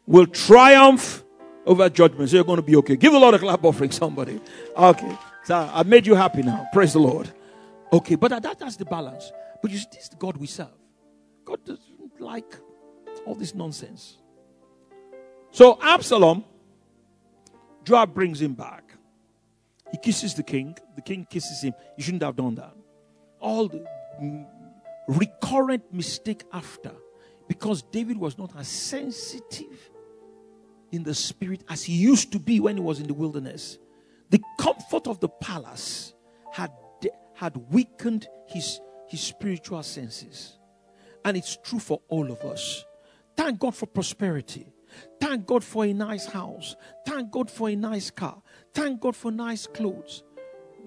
will 0.07 0.27
triumph 0.27 1.23
over 1.67 1.89
judgment. 1.91 2.31
So 2.31 2.37
you're 2.37 2.45
going 2.45 2.57
to 2.57 2.63
be 2.63 2.77
okay. 2.77 2.97
Give 2.97 3.13
the 3.13 3.19
Lord 3.19 3.35
a 3.35 3.39
clap 3.39 3.65
offering, 3.65 3.91
somebody. 3.91 4.41
Okay. 4.77 5.19
So 5.45 5.71
I've 5.73 5.87
made 5.87 6.07
you 6.07 6.15
happy 6.15 6.43
now. 6.43 6.67
Praise 6.73 6.95
the 6.95 6.99
Lord. 6.99 7.31
Okay, 7.93 8.17
but 8.17 8.29
that, 8.43 8.59
that's 8.59 8.77
the 8.77 8.85
balance. 8.85 9.31
But 9.63 9.71
you 9.71 9.79
see, 9.79 9.87
this 9.93 10.05
is 10.05 10.09
the 10.09 10.17
God 10.17 10.37
we 10.37 10.47
serve. 10.47 10.69
God 11.45 11.65
doesn't 11.65 12.21
like 12.21 12.57
all 13.25 13.35
this 13.35 13.55
nonsense. 13.55 14.17
So 15.51 15.79
Absalom, 15.83 16.45
Joab 17.85 18.13
brings 18.13 18.41
him 18.41 18.55
back. 18.55 18.93
He 19.93 19.99
kisses 19.99 20.35
the 20.35 20.43
king. 20.43 20.77
The 20.97 21.03
king 21.03 21.27
kisses 21.31 21.63
him. 21.63 21.75
You 21.97 22.03
shouldn't 22.03 22.23
have 22.23 22.35
done 22.35 22.57
that. 22.57 22.75
All 23.39 23.69
the 23.69 23.87
Mm, 24.23 24.47
recurrent 25.09 25.93
mistake 25.93 26.45
after 26.53 26.93
because 27.49 27.83
David 27.83 28.19
was 28.19 28.39
not 28.39 28.57
as 28.57 28.69
sensitive 28.69 29.91
in 30.93 31.03
the 31.03 31.15
spirit 31.15 31.63
as 31.69 31.85
he 31.85 31.95
used 31.95 32.33
to 32.33 32.39
be 32.39 32.61
when 32.61 32.77
he 32.77 32.83
was 32.83 33.01
in 33.01 33.07
the 33.07 33.15
wilderness. 33.15 33.79
The 34.31 34.41
comfort 34.59 35.07
of 35.07 35.21
the 35.21 35.29
palace 35.29 36.15
had, 36.53 36.73
had 37.35 37.57
weakened 37.71 38.27
his, 38.49 38.81
his 39.09 39.21
spiritual 39.21 39.83
senses. 39.83 40.59
And 41.25 41.37
it's 41.37 41.57
true 41.63 41.79
for 41.79 42.01
all 42.09 42.31
of 42.31 42.41
us. 42.43 42.85
Thank 43.37 43.61
God 43.61 43.75
for 43.75 43.87
prosperity. 43.87 44.73
Thank 45.21 45.47
God 45.47 45.63
for 45.63 45.85
a 45.85 45.93
nice 45.93 46.27
house. 46.27 46.77
Thank 47.05 47.31
God 47.31 47.51
for 47.51 47.69
a 47.69 47.77
nice 47.77 48.11
car. 48.11 48.43
Thank 48.73 49.01
God 49.01 49.15
for 49.15 49.31
nice 49.31 49.67
clothes. 49.67 50.23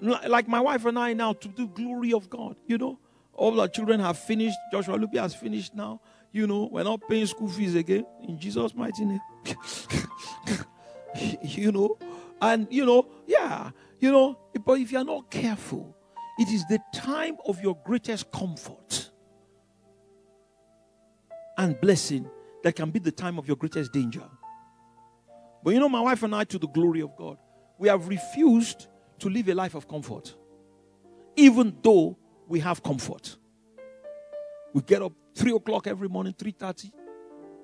Like 0.00 0.48
my 0.48 0.60
wife 0.60 0.84
and 0.86 0.98
I 0.98 1.12
now, 1.12 1.34
to 1.34 1.48
the 1.48 1.66
glory 1.66 2.12
of 2.12 2.30
God, 2.30 2.56
you 2.66 2.78
know. 2.78 2.98
All 3.40 3.58
our 3.58 3.68
children 3.68 4.00
have 4.00 4.18
finished. 4.18 4.58
Joshua 4.70 4.98
Lupi 4.98 5.18
has 5.18 5.34
finished 5.34 5.74
now. 5.74 5.98
You 6.30 6.46
know, 6.46 6.68
we're 6.70 6.84
not 6.84 7.00
paying 7.08 7.24
school 7.24 7.48
fees 7.48 7.74
again 7.74 8.04
in 8.28 8.38
Jesus' 8.38 8.74
mighty 8.74 9.06
name. 9.06 9.20
you 11.42 11.72
know, 11.72 11.96
and 12.42 12.68
you 12.70 12.84
know, 12.84 13.06
yeah, 13.26 13.70
you 13.98 14.12
know, 14.12 14.38
but 14.62 14.78
if 14.78 14.92
you're 14.92 15.04
not 15.04 15.30
careful, 15.30 15.96
it 16.38 16.50
is 16.50 16.66
the 16.66 16.78
time 16.94 17.38
of 17.46 17.62
your 17.62 17.78
greatest 17.82 18.30
comfort 18.30 19.10
and 21.56 21.80
blessing 21.80 22.28
that 22.62 22.76
can 22.76 22.90
be 22.90 22.98
the 22.98 23.10
time 23.10 23.38
of 23.38 23.48
your 23.48 23.56
greatest 23.56 23.90
danger. 23.90 24.28
But 25.64 25.70
you 25.72 25.80
know, 25.80 25.88
my 25.88 26.02
wife 26.02 26.22
and 26.22 26.34
I, 26.34 26.44
to 26.44 26.58
the 26.58 26.68
glory 26.68 27.00
of 27.00 27.16
God, 27.16 27.38
we 27.78 27.88
have 27.88 28.06
refused 28.06 28.88
to 29.20 29.30
live 29.30 29.48
a 29.48 29.54
life 29.54 29.74
of 29.74 29.88
comfort, 29.88 30.34
even 31.36 31.74
though 31.82 32.18
we 32.50 32.58
have 32.58 32.82
comfort. 32.82 33.36
We 34.74 34.82
get 34.82 35.00
up 35.00 35.12
three 35.34 35.54
o'clock 35.54 35.86
every 35.86 36.08
morning, 36.08 36.34
three 36.36 36.50
thirty, 36.50 36.92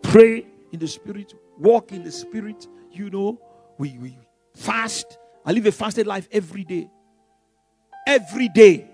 pray 0.03 0.47
in 0.73 0.79
the 0.79 0.87
spirit, 0.89 1.35
walk 1.59 1.93
in 1.93 2.05
the 2.05 2.13
spirit. 2.13 2.67
You 2.93 3.11
know, 3.11 3.41
we, 3.79 3.99
we 3.99 4.17
fast. 4.55 5.19
I 5.45 5.53
live 5.53 5.67
a 5.67 5.73
fasted 5.73 6.07
life 6.07 6.29
every 6.31 6.65
day. 6.65 6.89
Every 8.07 8.49
day. 8.49 8.89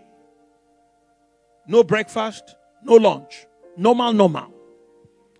No 1.68 1.84
breakfast, 1.84 2.56
no 2.82 2.94
lunch. 2.94 3.46
Normal, 3.76 4.12
normal. 4.12 4.52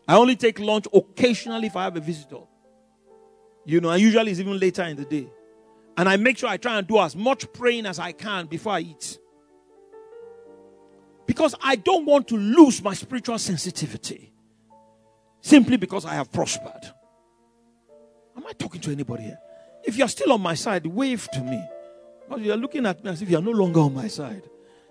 I 0.07 0.17
only 0.17 0.37
take 0.37 0.59
lunch 0.59 0.87
occasionally 0.93 1.69
if 1.69 1.77
I 1.77 1.85
have 1.85 1.97
a 1.97 2.01
visitor. 2.01 2.43
You 3.65 3.81
know, 3.81 3.91
and 3.91 4.03
usually 4.03 4.31
it's 4.31 4.41
even 4.41 4.59
later 4.59 4.83
in 4.83 4.97
the 4.97 5.05
day. 5.05 5.29
And 5.97 6.09
I 6.09 6.17
make 6.17 6.39
sure 6.39 6.49
I 6.49 6.59
try 6.59 6.79
and 6.79 6.87
do 6.87 6.99
as 6.99 7.17
much 7.17 7.51
praying 7.53 7.87
as 7.87 7.99
I 7.99 8.13
can 8.13 8.47
before 8.47 8.75
I 8.75 8.81
eat. 8.81 9.19
Because 11.33 11.55
I 11.63 11.77
don't 11.77 12.05
want 12.05 12.29
to 12.29 12.37
lose 12.37 12.83
my 12.83 12.93
spiritual 12.93 13.39
sensitivity 13.39 14.35
simply 15.41 15.79
because 15.79 16.05
I 16.05 16.13
have 16.13 16.31
prospered. 16.31 16.85
Am 18.37 18.47
I 18.47 18.53
talking 18.53 18.83
to 18.83 18.91
anybody 18.93 19.23
here? 19.23 19.39
If 19.83 19.97
you're 19.97 20.09
still 20.09 20.33
on 20.35 20.43
my 20.43 20.53
side, 20.53 20.85
wave 20.85 21.27
to 21.33 21.41
me. 21.41 21.67
Because 22.29 22.43
you're 22.45 22.59
looking 22.59 22.85
at 22.85 23.03
me 23.03 23.13
as 23.13 23.23
if 23.23 23.31
you're 23.31 23.41
no 23.41 23.51
longer 23.51 23.81
on 23.81 23.95
my 23.95 24.09
side. 24.09 24.43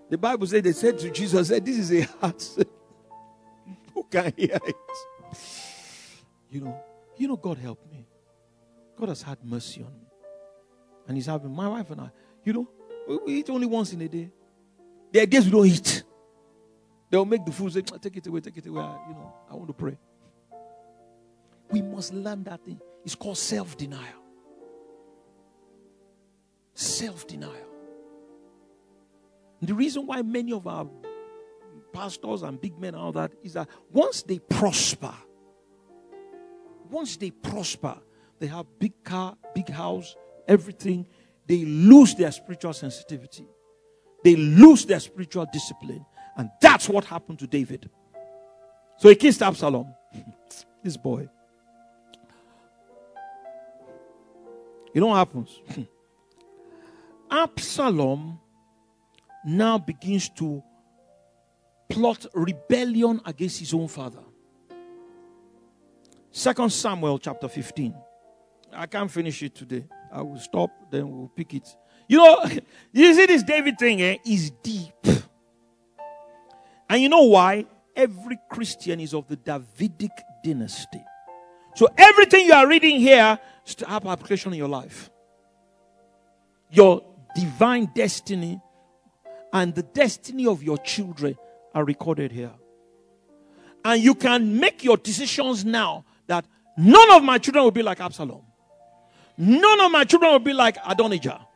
The 0.09 0.17
Bible 0.17 0.47
said 0.47 0.63
they 0.63 0.71
said 0.71 0.97
to 0.97 1.11
Jesus, 1.11 1.49
said, 1.49 1.63
This 1.63 1.77
is 1.77 1.91
a 1.93 2.01
heart. 2.19 2.43
Who 3.93 4.03
can 4.09 4.33
hear 4.35 4.57
it? 4.65 4.75
You 6.49 6.61
know, 6.61 6.83
you 7.17 7.27
know, 7.27 7.37
God 7.37 7.59
help 7.59 7.85
me. 7.91 8.07
God 8.99 9.09
has 9.09 9.21
had 9.21 9.37
mercy 9.45 9.83
on 9.83 9.93
me. 9.93 10.07
And 11.07 11.15
He's 11.17 11.27
having 11.27 11.53
my 11.55 11.67
wife 11.67 11.91
and 11.91 12.01
I, 12.01 12.09
you 12.43 12.53
know, 12.53 12.67
we 13.27 13.35
eat 13.35 13.49
only 13.51 13.67
once 13.67 13.93
in 13.93 14.01
a 14.01 14.07
day. 14.07 14.31
There 15.11 15.21
are 15.21 15.27
days 15.27 15.45
we 15.45 15.51
don't 15.51 15.67
eat. 15.67 16.03
They'll 17.11 17.25
make 17.25 17.45
the 17.45 17.51
food 17.51 17.73
say, 17.73 17.81
take 17.81 18.17
it 18.17 18.25
away, 18.27 18.39
take 18.39 18.57
it 18.57 18.65
away. 18.65 18.89
You 19.09 19.13
know, 19.13 19.33
I 19.51 19.55
want 19.55 19.67
to 19.67 19.73
pray. 19.73 19.97
We 21.69 21.81
must 21.81 22.13
learn 22.13 22.43
that 22.45 22.63
thing. 22.63 22.79
It's 23.03 23.15
called 23.15 23.37
self 23.37 23.77
denial. 23.77 24.23
Self 26.73 27.27
denial. 27.27 27.67
The 29.61 29.73
reason 29.73 30.07
why 30.07 30.21
many 30.21 30.53
of 30.53 30.65
our 30.65 30.87
pastors 31.91 32.43
and 32.43 32.59
big 32.59 32.79
men 32.79 32.95
and 32.95 33.03
all 33.03 33.11
that 33.11 33.33
is 33.43 33.53
that 33.53 33.67
once 33.91 34.23
they 34.23 34.39
prosper, 34.39 35.13
once 36.89 37.17
they 37.17 37.31
prosper, 37.31 37.97
they 38.39 38.47
have 38.47 38.65
big 38.79 39.03
car, 39.03 39.37
big 39.53 39.69
house, 39.69 40.15
everything, 40.47 41.05
they 41.45 41.65
lose 41.65 42.15
their 42.15 42.31
spiritual 42.31 42.73
sensitivity. 42.73 43.45
They 44.23 44.35
lose 44.35 44.85
their 44.85 44.99
spiritual 44.99 45.45
discipline. 45.51 46.05
And 46.37 46.49
that's 46.61 46.87
what 46.87 47.05
happened 47.05 47.39
to 47.39 47.47
David. 47.47 47.89
So 48.97 49.09
he 49.09 49.15
kissed 49.15 49.41
Absalom, 49.41 49.93
this 50.83 50.97
boy. 50.97 51.27
You 54.93 55.01
know 55.01 55.07
what 55.07 55.17
happens? 55.17 55.59
Absalom 57.31 58.39
now 59.45 59.77
begins 59.77 60.29
to 60.29 60.61
plot 61.89 62.25
rebellion 62.33 63.21
against 63.25 63.59
his 63.59 63.73
own 63.73 63.87
father. 63.87 64.19
Second 66.31 66.71
Samuel 66.71 67.19
chapter 67.19 67.47
15. 67.47 67.93
I 68.73 68.85
can't 68.85 69.11
finish 69.11 69.43
it 69.43 69.55
today. 69.55 69.85
I 70.11 70.21
will 70.21 70.39
stop, 70.39 70.71
then 70.89 71.09
we'll 71.09 71.27
pick 71.29 71.53
it. 71.53 71.67
You 72.07 72.17
know, 72.17 72.45
you 72.93 73.13
see 73.13 73.25
this 73.25 73.43
David 73.43 73.77
thing 73.77 74.01
eh, 74.01 74.17
is 74.25 74.51
deep. 74.63 74.93
And 76.91 77.01
you 77.01 77.07
know 77.07 77.23
why? 77.23 77.67
Every 77.95 78.37
Christian 78.49 78.99
is 78.99 79.13
of 79.13 79.25
the 79.29 79.37
Davidic 79.37 80.11
dynasty. 80.43 81.01
So 81.73 81.87
everything 81.97 82.45
you 82.45 82.53
are 82.53 82.67
reading 82.67 82.99
here 82.99 83.39
is 83.65 83.75
to 83.75 83.87
have 83.87 84.05
application 84.05 84.51
in 84.51 84.57
your 84.57 84.67
life. 84.67 85.09
Your 86.69 87.01
divine 87.33 87.89
destiny 87.95 88.59
and 89.53 89.73
the 89.73 89.83
destiny 89.83 90.45
of 90.45 90.63
your 90.63 90.77
children 90.79 91.37
are 91.73 91.85
recorded 91.85 92.33
here. 92.33 92.51
And 93.85 94.03
you 94.03 94.13
can 94.13 94.59
make 94.59 94.83
your 94.83 94.97
decisions 94.97 95.63
now 95.63 96.03
that 96.27 96.43
none 96.77 97.09
of 97.11 97.23
my 97.23 97.37
children 97.37 97.63
will 97.63 97.71
be 97.71 97.83
like 97.83 98.01
Absalom. 98.01 98.41
None 99.37 99.79
of 99.79 99.93
my 99.93 100.03
children 100.03 100.33
will 100.33 100.39
be 100.39 100.51
like 100.51 100.75
Adonijah. 100.85 101.47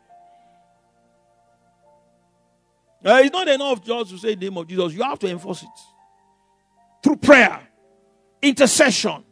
Uh, 3.05 3.21
it's 3.23 3.31
not 3.31 3.47
enough 3.47 3.83
just 3.83 4.09
to 4.09 4.17
say 4.17 4.33
the 4.33 4.49
name 4.49 4.57
of 4.57 4.67
Jesus. 4.67 4.93
You 4.93 5.03
have 5.03 5.19
to 5.19 5.29
enforce 5.29 5.61
it 5.61 5.69
through 7.03 7.17
prayer, 7.17 7.61
intercession, 8.41 9.23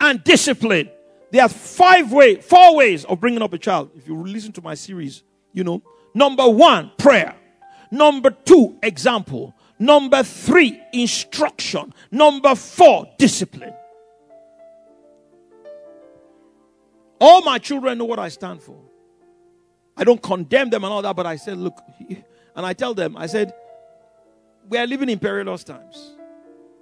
and 0.00 0.24
discipline. 0.24 0.90
There 1.30 1.42
are 1.42 1.48
five 1.48 2.12
ways, 2.12 2.44
four 2.44 2.74
ways 2.74 3.04
of 3.04 3.20
bringing 3.20 3.40
up 3.40 3.52
a 3.52 3.58
child. 3.58 3.92
If 3.94 4.08
you 4.08 4.20
listen 4.20 4.50
to 4.52 4.62
my 4.62 4.74
series, 4.74 5.22
you 5.52 5.62
know. 5.62 5.80
Number 6.12 6.48
one, 6.48 6.90
prayer. 6.98 7.36
Number 7.92 8.30
two, 8.30 8.76
example. 8.82 9.54
Number 9.78 10.24
three, 10.24 10.80
instruction. 10.92 11.94
Number 12.10 12.56
four, 12.56 13.08
discipline. 13.16 13.74
All 17.20 17.42
my 17.42 17.58
children 17.58 17.98
know 17.98 18.06
what 18.06 18.18
I 18.18 18.28
stand 18.28 18.60
for. 18.60 18.89
I 20.00 20.04
don't 20.04 20.20
condemn 20.22 20.70
them 20.70 20.82
and 20.82 20.92
all 20.92 21.02
that, 21.02 21.14
but 21.14 21.26
I 21.26 21.36
said, 21.36 21.58
look, 21.58 21.78
and 22.56 22.64
I 22.64 22.72
tell 22.72 22.94
them, 22.94 23.18
I 23.18 23.26
said, 23.26 23.52
we 24.66 24.78
are 24.78 24.86
living 24.86 25.10
in 25.10 25.18
perilous 25.18 25.62
times. 25.62 26.14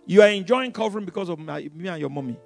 You 0.07 0.23
are 0.23 0.29
enjoying 0.29 0.71
covering 0.71 1.05
because 1.05 1.29
of 1.29 1.37
my, 1.41 1.69
me 1.75 1.89
and 1.89 1.99
your 1.99 2.11
mommy. 2.11 2.39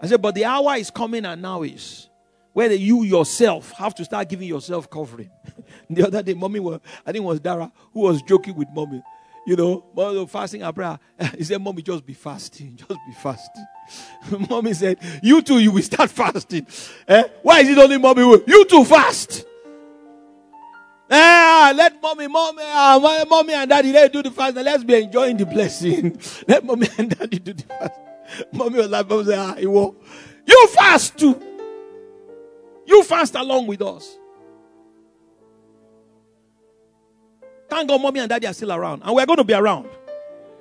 I 0.00 0.06
said, 0.06 0.22
but 0.22 0.34
the 0.34 0.46
hour 0.46 0.74
is 0.76 0.90
coming 0.90 1.26
and 1.26 1.42
now 1.42 1.62
is 1.62 2.08
where 2.54 2.72
you 2.72 3.02
yourself 3.02 3.72
have 3.72 3.94
to 3.96 4.04
start 4.06 4.26
giving 4.30 4.48
yourself 4.48 4.88
covering. 4.88 5.30
the 5.90 6.06
other 6.06 6.22
day, 6.22 6.32
mommy 6.32 6.60
was, 6.60 6.80
I 7.06 7.12
think 7.12 7.22
it 7.22 7.26
was 7.26 7.38
Dara 7.38 7.70
who 7.92 8.00
was 8.00 8.22
joking 8.22 8.56
with 8.56 8.68
mommy. 8.72 9.02
You 9.46 9.56
know, 9.56 9.84
mommy 9.94 10.26
fasting 10.26 10.62
and 10.62 10.74
prayer. 10.74 10.98
He 11.36 11.44
said, 11.44 11.60
Mommy, 11.60 11.82
just 11.82 12.06
be 12.06 12.14
fasting. 12.14 12.76
Just 12.76 12.88
be 12.88 13.12
fasting. 13.22 13.66
mommy 14.50 14.72
said, 14.72 14.98
You 15.22 15.42
too, 15.42 15.58
you 15.58 15.72
will 15.72 15.82
start 15.82 16.08
fasting. 16.10 16.66
Eh? 17.06 17.24
Why 17.42 17.60
is 17.60 17.68
it 17.68 17.78
only 17.78 17.98
mommy? 17.98 18.22
You 18.46 18.64
too 18.64 18.84
fast. 18.84 19.44
Ah, 21.10 21.72
let 21.74 22.00
mommy, 22.00 22.28
mommy, 22.28 22.62
uh, 22.62 23.24
mommy 23.28 23.54
and 23.54 23.68
daddy, 23.68 23.92
let 23.92 24.12
do 24.12 24.22
the 24.22 24.30
fast 24.30 24.56
and 24.56 24.64
let's 24.64 24.84
be 24.84 24.94
enjoying 24.94 25.36
the 25.36 25.44
blessing. 25.44 26.16
let 26.48 26.64
mommy 26.64 26.88
and 26.98 27.16
daddy 27.16 27.38
do 27.40 27.52
the 27.52 27.64
fast. 27.64 27.98
Mommy 28.52 28.78
was 28.78 28.88
like, 28.88 29.08
mommy 29.08 29.24
said, 29.24 29.38
ah, 29.38 29.56
you, 29.56 29.96
you 30.46 30.68
fast 30.68 31.18
too. 31.18 31.40
You 32.86 33.02
fast 33.02 33.34
along 33.34 33.66
with 33.66 33.82
us. 33.82 34.16
Thank 37.68 37.88
God 37.88 38.00
mommy 38.02 38.20
and 38.20 38.28
daddy 38.28 38.46
are 38.46 38.52
still 38.52 38.72
around. 38.72 39.02
And 39.04 39.14
we're 39.14 39.26
going 39.26 39.38
to 39.38 39.44
be 39.44 39.54
around 39.54 39.88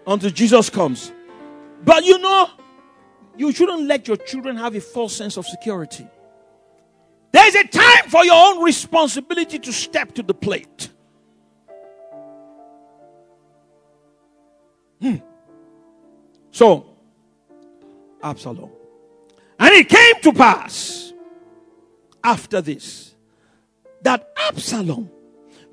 until 0.07 0.31
Jesus 0.31 0.69
comes. 0.69 1.11
But 1.83 2.05
you 2.05 2.17
know, 2.17 2.49
you 3.37 3.51
shouldn't 3.51 3.83
let 3.83 4.07
your 4.07 4.17
children 4.17 4.57
have 4.57 4.75
a 4.75 4.81
false 4.81 5.15
sense 5.15 5.37
of 5.37 5.45
security. 5.45 6.07
There's 7.31 7.55
a 7.55 7.67
time 7.67 8.09
for 8.09 8.25
your 8.25 8.35
own 8.35 8.63
responsibility 8.63 9.59
to 9.59 9.71
step 9.71 10.13
to 10.13 10.23
the 10.23 10.33
plate. 10.33 10.89
Hmm. 15.01 15.15
So, 16.51 16.89
Absalom. 18.21 18.71
And 19.59 19.73
it 19.73 19.89
came 19.89 20.21
to 20.23 20.33
pass 20.33 21.13
after 22.23 22.61
this 22.61 23.15
that 24.01 24.31
Absalom 24.47 25.09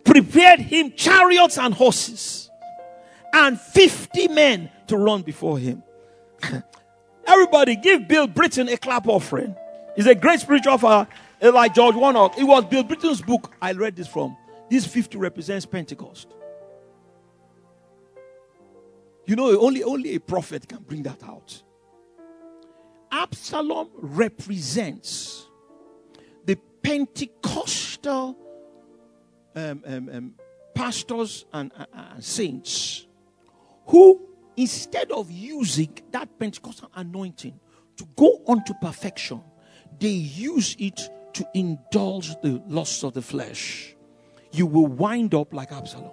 prepared 0.05 0.61
him 0.61 0.93
chariots 0.93 1.59
and 1.59 1.73
horses 1.75 2.51
and 3.33 3.61
50 3.61 4.29
men 4.29 4.71
to 4.89 4.97
run 4.97 5.23
before 5.23 5.59
him. 5.59 5.83
Everybody 7.27 7.77
give 7.77 8.07
Bill 8.07 8.27
Britton 8.27 8.69
a 8.69 8.77
clap 8.77 9.09
offering. 9.09 9.55
He's 9.97 10.07
a 10.07 10.15
great 10.15 10.41
spiritual 10.41 10.79
father 10.79 11.09
like 11.41 11.75
George 11.75 11.95
Warnock. 11.95 12.39
It 12.39 12.45
was 12.45 12.65
Bill 12.65 12.83
Britton's 12.83 13.23
book 13.23 13.53
I 13.61 13.73
read 13.73 13.97
this 13.97 14.09
from. 14.09 14.37
This 14.71 14.87
50 14.87 15.19
represents 15.19 15.67
Pentecost. 15.67 16.29
You 19.27 19.37
know, 19.37 19.59
only, 19.61 19.83
only 19.83 20.15
a 20.15 20.21
prophet 20.21 20.69
can 20.69 20.83
bring 20.83 21.03
that 21.03 21.23
out. 21.25 21.63
Absalom 23.11 23.89
represents 23.97 25.47
the 26.45 26.57
Pentecostal 26.83 28.37
um, 29.55 29.83
um, 29.87 30.09
um, 30.13 30.35
pastors 30.75 31.47
and, 31.53 31.73
uh, 31.77 31.87
and 31.93 32.25
saints 32.25 33.07
who, 33.87 34.21
instead 34.57 35.11
of 35.11 35.31
using 35.31 35.99
that 36.13 36.39
Pentecostal 36.39 36.91
anointing 36.95 37.59
to 37.97 38.07
go 38.17 38.43
on 38.47 38.65
to 38.65 38.75
perfection, 38.75 39.43
they 39.99 40.09
use 40.09 40.77
it 40.79 41.09
to 41.37 41.47
indulge 41.53 42.41
the 42.41 42.63
lusts 42.67 43.03
of 43.03 43.13
the 43.13 43.21
flesh. 43.21 43.95
You 44.53 44.67
will 44.67 44.87
wind 44.87 45.35
up 45.35 45.53
like 45.53 45.71
Absalom 45.71 46.13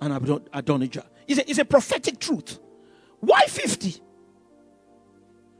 and 0.00 0.40
Adonijah. 0.52 1.06
It's 1.28 1.38
a, 1.38 1.48
it's 1.50 1.58
a 1.60 1.64
prophetic 1.64 2.18
truth. 2.18 2.58
Why 3.20 3.42
50? 3.46 4.00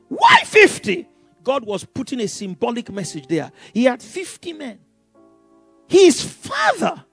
Why 0.08 0.40
50? 0.44 1.08
God 1.44 1.64
was 1.64 1.84
putting 1.84 2.20
a 2.20 2.26
symbolic 2.26 2.90
message 2.90 3.28
there. 3.28 3.52
He 3.72 3.84
had 3.84 4.02
50 4.02 4.52
men. 4.52 4.80
His 5.86 6.22
father 6.24 7.04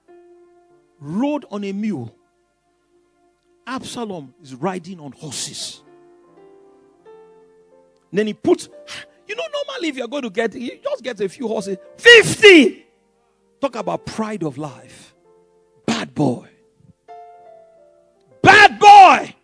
rode 0.98 1.44
on 1.52 1.62
a 1.62 1.72
mule. 1.72 2.16
Absalom 3.64 4.34
is 4.42 4.56
riding 4.56 4.98
on 4.98 5.12
horses. 5.12 5.84
then 8.12 8.26
he 8.26 8.34
put, 8.34 8.68
you 9.26 9.36
know, 9.36 9.44
normally 9.52 9.88
if 9.88 9.96
you're 9.96 10.08
going 10.08 10.22
to 10.22 10.30
get, 10.30 10.54
you 10.54 10.78
just 10.82 11.02
get 11.02 11.20
a 11.20 11.28
few 11.28 11.48
horses. 11.48 11.78
50! 11.96 12.86
Talk 13.60 13.76
about 13.76 14.06
pride 14.06 14.42
of 14.42 14.58
life. 14.58 15.14
Bad 15.86 16.14
boy. 16.14 16.48
Bad 18.42 18.78
boy! 18.78 19.34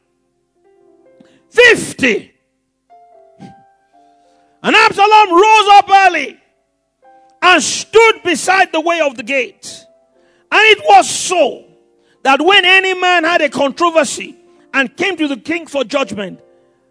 50! 1.50 2.34
And 4.62 4.76
Absalom 4.76 5.32
rose 5.32 5.68
up 5.72 5.90
early 5.90 6.38
and 7.42 7.62
stood 7.62 8.22
beside 8.22 8.72
the 8.72 8.80
way 8.80 9.00
of 9.00 9.16
the 9.16 9.22
gate. 9.22 9.86
And 10.52 10.60
it 10.62 10.84
was 10.84 11.08
so 11.08 11.64
that 12.22 12.42
when 12.42 12.64
any 12.64 12.94
man 12.94 13.24
had 13.24 13.40
a 13.40 13.48
controversy 13.48 14.36
and 14.74 14.94
came 14.96 15.16
to 15.16 15.28
the 15.28 15.38
king 15.38 15.66
for 15.66 15.84
judgment, 15.84 16.40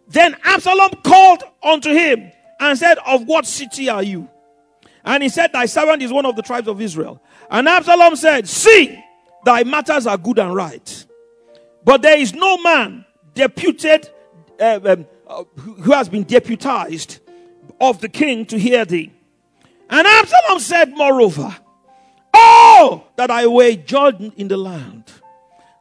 then 0.08 0.36
Absalom 0.44 0.92
called 1.04 1.44
unto 1.62 1.92
him 1.92 2.32
and 2.60 2.78
said, 2.78 2.98
Of 3.06 3.26
what 3.26 3.46
city 3.46 3.90
are 3.90 4.04
you? 4.04 4.30
And 5.04 5.24
he 5.24 5.30
said, 5.30 5.52
Thy 5.54 5.66
servant 5.66 6.04
is 6.04 6.12
one 6.12 6.26
of 6.26 6.36
the 6.36 6.42
tribes 6.42 6.68
of 6.68 6.82
Israel. 6.82 7.22
And 7.50 7.68
Absalom 7.68 8.16
said, 8.16 8.48
See, 8.48 9.02
thy 9.46 9.64
matters 9.64 10.06
are 10.06 10.18
good 10.18 10.40
and 10.40 10.54
right. 10.54 11.06
But 11.84 12.02
there 12.02 12.18
is 12.18 12.34
no 12.34 12.58
man 12.58 13.06
deputed, 13.34 14.10
uh, 14.60 14.80
um, 14.84 15.06
uh, 15.28 15.44
who 15.58 15.92
has 15.92 16.10
been 16.10 16.24
deputized 16.24 17.20
of 17.80 18.02
the 18.02 18.10
king 18.10 18.46
to 18.48 18.60
hear 18.60 18.86
thee. 18.86 19.12
And 19.90 20.06
Absalom 20.06 20.60
said, 20.60 20.92
Moreover, 20.92 21.56
Oh, 22.34 23.06
that 23.16 23.32
I 23.32 23.48
were 23.48 23.74
judged 23.74 24.22
in 24.38 24.48
the 24.48 24.58
land, 24.58 25.06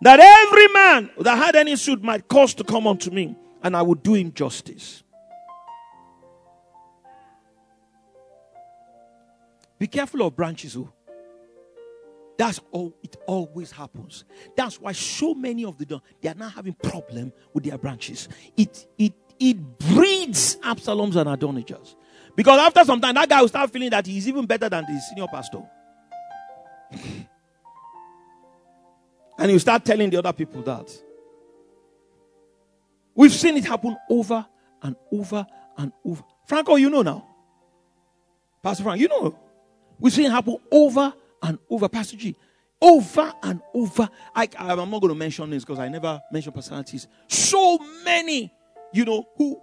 that 0.01 0.21
every 0.21 0.69
man 0.69 1.11
that 1.21 1.37
had 1.37 1.57
any 1.57 1.77
suit 1.77 2.03
might 2.03 2.29
cause 2.29 2.55
to 2.55 2.65
come 2.65 2.87
unto 2.87 3.11
me, 3.11 3.37
and 3.63 3.77
I 3.77 3.83
would 3.83 4.03
do 4.03 4.15
him 4.15 4.33
justice. 4.33 5.03
Be 9.79 9.87
careful 9.87 10.23
of 10.23 10.37
branches, 10.37 10.77
oh. 10.77 10.93
That's 12.37 12.61
all 12.71 12.95
it 13.03 13.17
always 13.27 13.73
happens. 13.73 14.25
That's 14.57 14.81
why 14.81 14.93
so 14.93 15.35
many 15.35 15.65
of 15.65 15.77
the 15.77 16.01
they 16.21 16.29
are 16.29 16.35
now 16.35 16.49
having 16.49 16.75
problem 16.75 17.33
with 17.53 17.65
their 17.65 17.77
branches. 17.77 18.29
It 18.57 18.87
it 18.97 19.13
it 19.41 19.79
breeds 19.79 20.57
Absaloms 20.59 21.17
and 21.17 21.29
Adonijahs. 21.29 21.97
Because 22.37 22.61
after 22.61 22.85
some 22.85 23.01
time, 23.01 23.17
that 23.17 23.29
guy 23.29 23.41
will 23.41 23.49
start 23.49 23.71
feeling 23.73 23.91
that 23.91 24.07
he's 24.07 24.29
even 24.29 24.47
better 24.47 24.69
than 24.69 24.85
the 24.85 25.01
senior 25.01 25.27
pastor. 25.27 25.63
and 29.39 29.51
he'll 29.51 29.59
start 29.59 29.85
telling 29.85 30.09
the 30.09 30.19
other 30.19 30.33
people 30.33 30.63
that. 30.63 30.89
We've 33.17 33.33
seen 33.33 33.57
it 33.57 33.65
happen 33.65 33.97
over 34.09 34.47
and 34.81 34.95
over 35.11 35.45
and 35.77 35.93
over. 36.05 36.23
Franco, 36.47 36.77
you 36.77 36.89
know 36.89 37.03
now. 37.03 37.27
Pastor 38.63 38.85
Frank, 38.85 39.01
you 39.01 39.09
know. 39.09 39.37
We've 39.99 40.13
seen 40.13 40.27
it 40.27 40.31
happen 40.31 40.57
over 40.71 41.13
and 41.43 41.59
over. 41.71 41.89
Pastor 41.89 42.17
G, 42.17 42.37
over 42.81 43.33
and 43.43 43.61
over. 43.75 44.09
I, 44.35 44.49
I'm 44.59 44.91
not 44.91 45.01
going 45.01 45.13
to 45.13 45.15
mention 45.15 45.51
names 45.51 45.65
because 45.65 45.79
I 45.79 45.89
never 45.89 46.21
mention 46.33 46.53
personalities. 46.53 47.07
So 47.27 47.79
many, 48.05 48.53
you 48.93 49.05
know, 49.05 49.27
who 49.37 49.61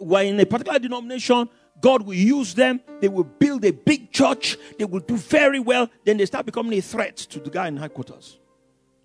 were 0.00 0.22
in 0.22 0.40
a 0.40 0.46
particular 0.46 0.78
denomination, 0.78 1.48
God 1.80 2.02
will 2.02 2.14
use 2.14 2.54
them. 2.54 2.80
They 3.00 3.08
will 3.08 3.24
build 3.24 3.64
a 3.64 3.72
big 3.72 4.10
church. 4.12 4.56
They 4.78 4.84
will 4.84 5.00
do 5.00 5.16
very 5.16 5.60
well. 5.60 5.90
Then 6.04 6.16
they 6.16 6.26
start 6.26 6.46
becoming 6.46 6.78
a 6.78 6.82
threat 6.82 7.16
to 7.16 7.40
the 7.40 7.50
guy 7.50 7.68
in 7.68 7.76
headquarters. 7.76 8.38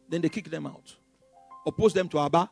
Then 0.07 0.21
they 0.21 0.29
kick 0.29 0.49
them 0.49 0.67
out. 0.67 0.95
oppose 1.65 1.93
them 1.93 2.07
to 2.09 2.19
Abba. 2.19 2.49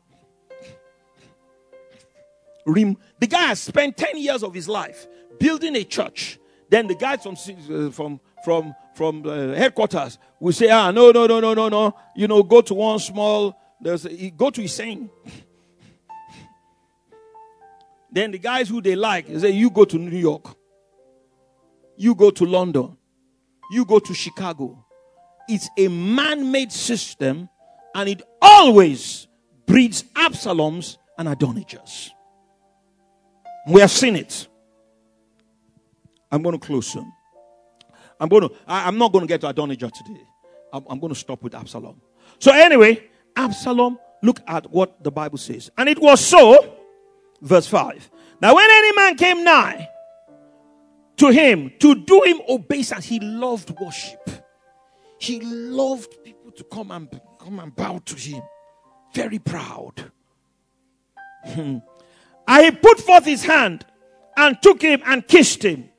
Rim. 2.65 2.97
The 3.19 3.27
guy 3.27 3.43
has 3.43 3.59
spent 3.61 3.97
10 3.97 4.17
years 4.17 4.43
of 4.43 4.53
his 4.53 4.67
life 4.67 5.07
building 5.39 5.75
a 5.75 5.83
church. 5.83 6.39
Then 6.69 6.87
the 6.87 6.95
guys 6.95 7.23
from 7.23 7.33
uh, 7.35 7.89
from 7.91 8.19
from 8.43 8.75
from 8.93 9.25
uh, 9.25 9.53
headquarters 9.55 10.19
will 10.39 10.53
say, 10.53 10.69
"Ah, 10.69 10.91
no, 10.91 11.11
no, 11.11 11.25
no, 11.25 11.39
no, 11.39 11.53
no, 11.53 11.69
no. 11.69 11.95
You 12.15 12.27
know, 12.27 12.43
go 12.43 12.61
to 12.61 12.73
one 12.73 12.99
small. 12.99 13.59
There's 13.81 14.05
a, 14.05 14.29
go 14.31 14.49
to 14.49 14.61
his 14.61 14.73
saying." 14.75 15.09
then 18.11 18.31
the 18.31 18.39
guys 18.39 18.69
who 18.69 18.81
they 18.81 18.95
like 18.95 19.27
they 19.27 19.39
say, 19.39 19.49
"You 19.51 19.69
go 19.69 19.85
to 19.85 19.97
New 19.97 20.17
York. 20.17 20.55
You 21.97 22.15
go 22.15 22.29
to 22.31 22.45
London. 22.45 22.97
You 23.71 23.85
go 23.85 23.99
to 23.99 24.13
Chicago." 24.13 24.85
It's 25.51 25.67
a 25.77 25.87
man-made 25.87 26.71
system, 26.71 27.49
and 27.95 28.07
it 28.07 28.21
always 28.39 29.27
breeds 29.65 30.03
Absaloms 30.15 30.97
and 31.17 31.27
Adonijahs. 31.27 32.11
We 33.67 33.81
have 33.81 33.89
seen 33.89 34.15
it. 34.15 34.48
I'm 36.31 36.41
going 36.41 36.57
to 36.57 36.65
close 36.65 36.87
soon. 36.87 37.11
I'm 38.19 38.29
going 38.29 38.49
to, 38.49 38.55
I, 38.67 38.87
am 38.87 38.97
not 38.97 39.11
going 39.11 39.23
to 39.23 39.27
get 39.27 39.41
to 39.41 39.47
Adonijah 39.49 39.91
today. 39.91 40.23
I'm, 40.73 40.85
I'm 40.89 40.99
going 40.99 41.13
to 41.13 41.19
stop 41.19 41.41
with 41.41 41.55
Absalom. 41.55 42.01
So, 42.39 42.51
anyway, 42.51 43.03
Absalom, 43.35 43.97
look 44.21 44.41
at 44.47 44.69
what 44.69 45.03
the 45.03 45.11
Bible 45.11 45.37
says. 45.37 45.71
And 45.77 45.87
it 45.89 45.99
was 45.99 46.23
so, 46.23 46.75
verse 47.41 47.67
5. 47.67 48.11
Now, 48.41 48.55
when 48.55 48.69
any 48.69 48.93
man 48.93 49.15
came 49.15 49.43
nigh 49.43 49.89
to 51.17 51.29
him 51.29 51.71
to 51.79 51.95
do 51.95 52.21
him 52.23 52.41
obeisance, 52.47 53.05
he 53.05 53.19
loved 53.19 53.71
worship. 53.79 54.29
He 55.17 55.41
loved 55.41 56.23
people 56.23 56.51
to 56.51 56.63
come 56.63 56.91
and 56.91 57.09
come 57.39 57.59
and 57.59 57.75
bow 57.75 57.99
to 58.05 58.15
him. 58.15 58.41
Very 59.13 59.39
proud. 59.39 60.11
Hmm. 61.45 61.77
and 62.47 62.65
he 62.65 62.71
put 62.71 62.99
forth 62.99 63.23
his 63.23 63.45
hand 63.45 63.85
and 64.35 64.61
took 64.61 64.81
him 64.81 65.01
and 65.05 65.25
kissed 65.25 65.63
him. 65.63 65.89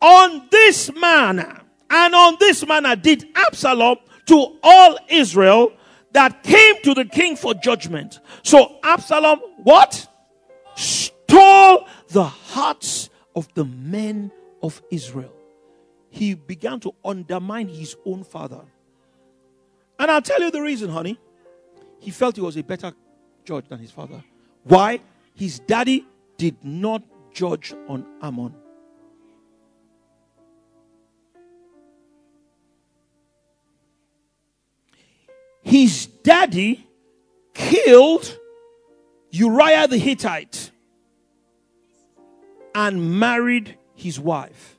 On 0.00 0.48
this 0.50 0.92
manner, 0.94 1.62
and 1.88 2.14
on 2.14 2.36
this 2.38 2.66
manner 2.66 2.96
did 2.96 3.26
Absalom 3.34 3.98
to 4.26 4.58
all 4.62 4.98
Israel 5.08 5.72
that 6.12 6.42
came 6.42 6.82
to 6.82 6.94
the 6.94 7.04
king 7.04 7.36
for 7.36 7.54
judgment. 7.54 8.20
So 8.42 8.78
Absalom, 8.82 9.40
what? 9.62 10.08
Stole 10.74 11.86
the 12.08 12.24
hearts 12.24 13.10
of 13.34 13.52
the 13.54 13.64
men 13.64 14.32
of 14.62 14.82
Israel. 14.90 15.32
He 16.10 16.34
began 16.34 16.80
to 16.80 16.94
undermine 17.04 17.68
his 17.68 17.96
own 18.04 18.24
father. 18.24 18.62
And 19.98 20.10
I'll 20.10 20.22
tell 20.22 20.40
you 20.40 20.50
the 20.50 20.62
reason, 20.62 20.90
honey. 20.90 21.18
He 21.98 22.10
felt 22.10 22.36
he 22.36 22.42
was 22.42 22.56
a 22.56 22.62
better 22.62 22.92
judge 23.44 23.68
than 23.68 23.78
his 23.78 23.90
father. 23.90 24.22
Why? 24.64 25.00
His 25.34 25.58
daddy 25.60 26.06
did 26.36 26.56
not 26.62 27.02
judge 27.32 27.74
on 27.88 28.06
Amnon. 28.22 28.54
His 35.66 36.06
daddy 36.06 36.86
killed 37.52 38.38
Uriah 39.32 39.88
the 39.88 39.98
Hittite 39.98 40.70
and 42.72 43.18
married 43.18 43.76
his 43.96 44.20
wife. 44.20 44.78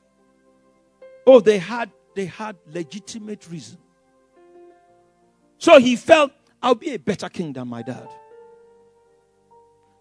Oh, 1.26 1.40
they 1.40 1.58
had 1.58 1.90
they 2.16 2.24
had 2.24 2.56
legitimate 2.72 3.50
reason. 3.50 3.76
So 5.58 5.78
he 5.78 5.94
felt 5.94 6.32
I'll 6.62 6.74
be 6.74 6.94
a 6.94 6.98
better 6.98 7.28
king 7.28 7.52
than 7.52 7.68
my 7.68 7.82
dad. 7.82 8.08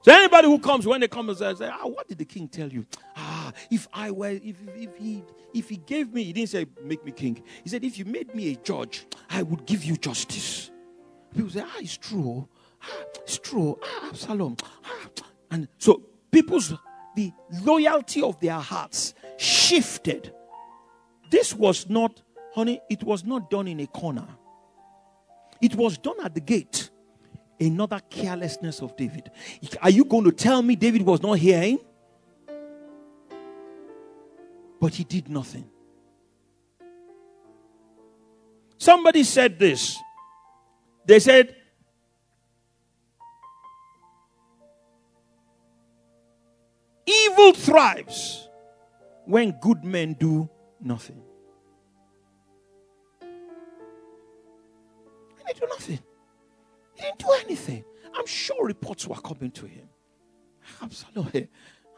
So 0.03 0.13
anybody 0.13 0.47
who 0.47 0.57
comes 0.57 0.87
when 0.87 1.01
they 1.01 1.09
come 1.09 1.27
and 1.27 1.37
say, 1.37 1.69
ah, 1.69 1.85
what 1.85 2.07
did 2.07 2.17
the 2.17 2.25
king 2.25 2.47
tell 2.47 2.69
you? 2.69 2.85
Ah, 3.17 3.51
if 3.69 3.89
I 3.93 4.11
were, 4.11 4.29
if, 4.29 4.55
if 4.73 4.95
he 4.95 5.21
if 5.53 5.67
he 5.67 5.75
gave 5.75 6.13
me, 6.13 6.23
he 6.23 6.31
didn't 6.31 6.49
say 6.49 6.65
make 6.81 7.03
me 7.03 7.11
king. 7.11 7.43
He 7.61 7.69
said, 7.69 7.83
if 7.83 7.99
you 7.99 8.05
made 8.05 8.33
me 8.33 8.53
a 8.53 8.55
judge, 8.55 9.05
I 9.29 9.43
would 9.43 9.65
give 9.65 9.83
you 9.83 9.97
justice. 9.97 10.71
People 11.33 11.49
say, 11.49 11.63
ah, 11.63 11.77
it's 11.79 11.97
true. 11.97 12.47
Ah, 12.81 13.03
it's 13.23 13.39
true. 13.39 13.79
Ah, 13.83 14.09
Absalom. 14.09 14.57
Ah. 14.85 15.09
And 15.51 15.67
so 15.77 16.03
people's 16.31 16.73
the 17.15 17.33
loyalty 17.63 18.21
of 18.21 18.39
their 18.39 18.59
hearts 18.59 19.15
shifted. 19.37 20.31
This 21.31 21.53
was 21.53 21.89
not, 21.89 22.21
honey, 22.53 22.79
it 22.89 23.03
was 23.03 23.25
not 23.25 23.49
done 23.49 23.67
in 23.67 23.79
a 23.79 23.87
corner. 23.87 24.27
It 25.59 25.75
was 25.75 25.97
done 25.97 26.17
at 26.23 26.35
the 26.35 26.41
gate. 26.41 26.91
Another 27.59 27.99
carelessness 28.07 28.81
of 28.81 28.95
David. 28.95 29.31
Are 29.81 29.89
you 29.89 30.05
going 30.05 30.25
to 30.25 30.31
tell 30.31 30.61
me 30.61 30.75
David 30.75 31.01
was 31.01 31.21
not 31.23 31.39
hearing? 31.39 31.79
But 34.79 34.93
he 34.93 35.03
did 35.03 35.27
nothing. 35.27 35.67
Somebody 38.77 39.23
said 39.23 39.57
this 39.57 39.97
they 41.07 41.19
said, 41.19 41.55
Evil 47.05 47.53
thrives 47.53 48.49
when 49.25 49.51
good 49.61 49.85
men 49.85 50.13
do 50.19 50.49
nothing. 50.81 51.21
And 53.21 53.31
they 55.47 55.53
do 55.53 55.65
nothing. 55.69 55.99
He 56.95 57.01
didn't 57.01 57.19
do 57.19 57.31
anything. 57.45 57.85
I'm 58.13 58.25
sure 58.25 58.65
reports 58.65 59.07
were 59.07 59.15
coming 59.15 59.51
to 59.51 59.65
him. 59.65 59.87
Absalom. 60.81 61.47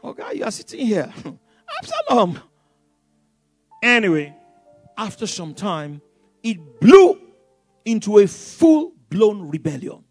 Oh, 0.02 0.12
God, 0.12 0.36
you 0.36 0.44
are 0.44 0.50
sitting 0.52 0.86
here. 0.86 1.12
Absalom. 1.82 2.40
Anyway, 3.82 4.36
after 4.96 5.26
some 5.26 5.54
time, 5.54 6.00
it 6.42 6.80
blew 6.80 7.18
into 7.84 8.18
a 8.18 8.26
full 8.28 8.92
blown 9.10 9.48
rebellion. 9.48 10.04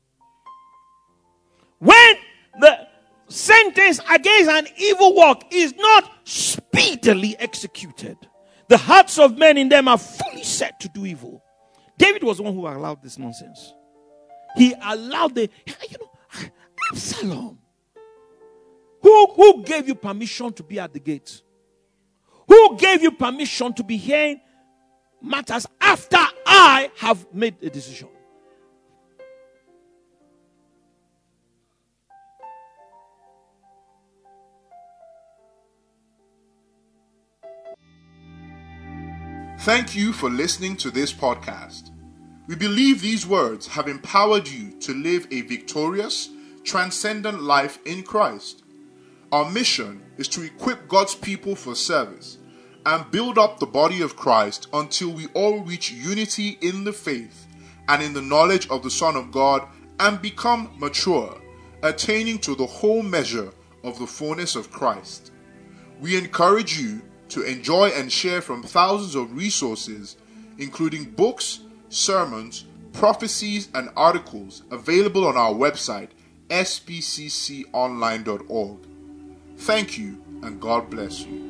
When 1.80 2.16
the 2.60 2.88
sentence 3.30 4.00
against 4.10 4.50
an 4.50 4.68
evil 4.78 5.16
work 5.16 5.42
is 5.52 5.74
not 5.76 6.12
speedily 6.26 7.38
executed, 7.40 8.18
the 8.68 8.78
hearts 8.78 9.18
of 9.18 9.38
men 9.38 9.58
in 9.58 9.70
them 9.70 9.88
are 9.88 9.98
fully 9.98 10.44
set 10.44 10.80
to 10.82 10.90
do 10.90 11.06
evil. 11.06 11.44
David 11.98 12.24
was 12.24 12.40
one 12.40 12.54
who 12.54 12.68
allowed 12.68 13.02
this 13.02 13.18
nonsense. 13.18 13.74
He 14.56 14.74
allowed 14.82 15.36
the, 15.36 15.50
you 15.66 15.98
know, 16.00 16.50
Absalom. 16.92 17.60
Who, 19.02 19.28
who 19.34 19.64
gave 19.64 19.88
you 19.88 19.96
permission 19.96 20.52
to 20.54 20.64
be 20.64 20.80
at 20.80 20.94
the 20.94 21.00
gate? 21.00 21.42
Who 22.48 22.78
gave 22.78 23.02
you 23.02 23.12
permission 23.12 23.74
to 23.74 23.84
be 23.84 23.96
hearing 23.96 24.42
matters 25.22 25.68
after 25.80 26.18
I 26.46 26.92
have 26.98 27.26
made 27.34 27.56
a 27.62 27.70
decision? 27.70 28.10
Thank 39.64 39.94
you 39.94 40.14
for 40.14 40.30
listening 40.30 40.78
to 40.78 40.90
this 40.90 41.12
podcast. 41.12 41.92
We 42.48 42.56
believe 42.56 43.02
these 43.02 43.28
words 43.28 43.68
have 43.68 43.90
empowered 43.90 44.48
you 44.48 44.72
to 44.80 44.94
live 44.94 45.28
a 45.32 45.42
victorious, 45.42 46.30
transcendent 46.64 47.44
life 47.44 47.78
in 47.86 48.04
Christ. 48.04 48.64
Our 49.34 49.52
mission 49.52 50.02
is 50.18 50.30
to 50.30 50.44
equip 50.44 50.88
God's 50.88 51.14
people 51.14 51.58
for 51.58 51.76
service 51.76 52.38
and 52.86 53.12
build 53.12 53.38
up 53.38 53.60
the 53.60 53.66
body 53.66 54.02
of 54.02 54.16
Christ 54.16 54.70
until 54.72 55.10
we 55.10 55.28
all 55.34 55.60
reach 55.60 55.92
unity 55.92 56.58
in 56.62 56.86
the 56.86 56.94
faith 56.94 57.46
and 57.90 58.02
in 58.02 58.14
the 58.14 58.22
knowledge 58.22 58.70
of 58.70 58.82
the 58.82 58.90
Son 58.90 59.18
of 59.18 59.30
God 59.30 59.68
and 60.00 60.22
become 60.22 60.72
mature, 60.78 61.38
attaining 61.84 62.40
to 62.40 62.56
the 62.56 62.66
whole 62.66 63.04
measure 63.04 63.52
of 63.84 64.00
the 64.00 64.08
fullness 64.08 64.56
of 64.56 64.72
Christ. 64.72 65.34
We 66.00 66.18
encourage 66.18 66.80
you 66.80 67.02
to 67.30 67.44
enjoy 67.44 67.90
and 67.90 68.12
share 68.12 68.42
from 68.42 68.64
thousands 68.64 69.14
of 69.16 69.36
resources, 69.36 70.18
including 70.58 71.12
books, 71.12 71.60
sermons, 71.90 72.66
prophecies, 72.94 73.70
and 73.74 73.90
articles 73.96 74.64
available 74.72 75.28
on 75.28 75.38
our 75.38 75.54
website, 75.54 76.10
spcconline.org. 76.50 78.78
Thank 79.58 79.98
you, 79.98 80.24
and 80.42 80.60
God 80.60 80.90
bless 80.90 81.22
you. 81.22 81.49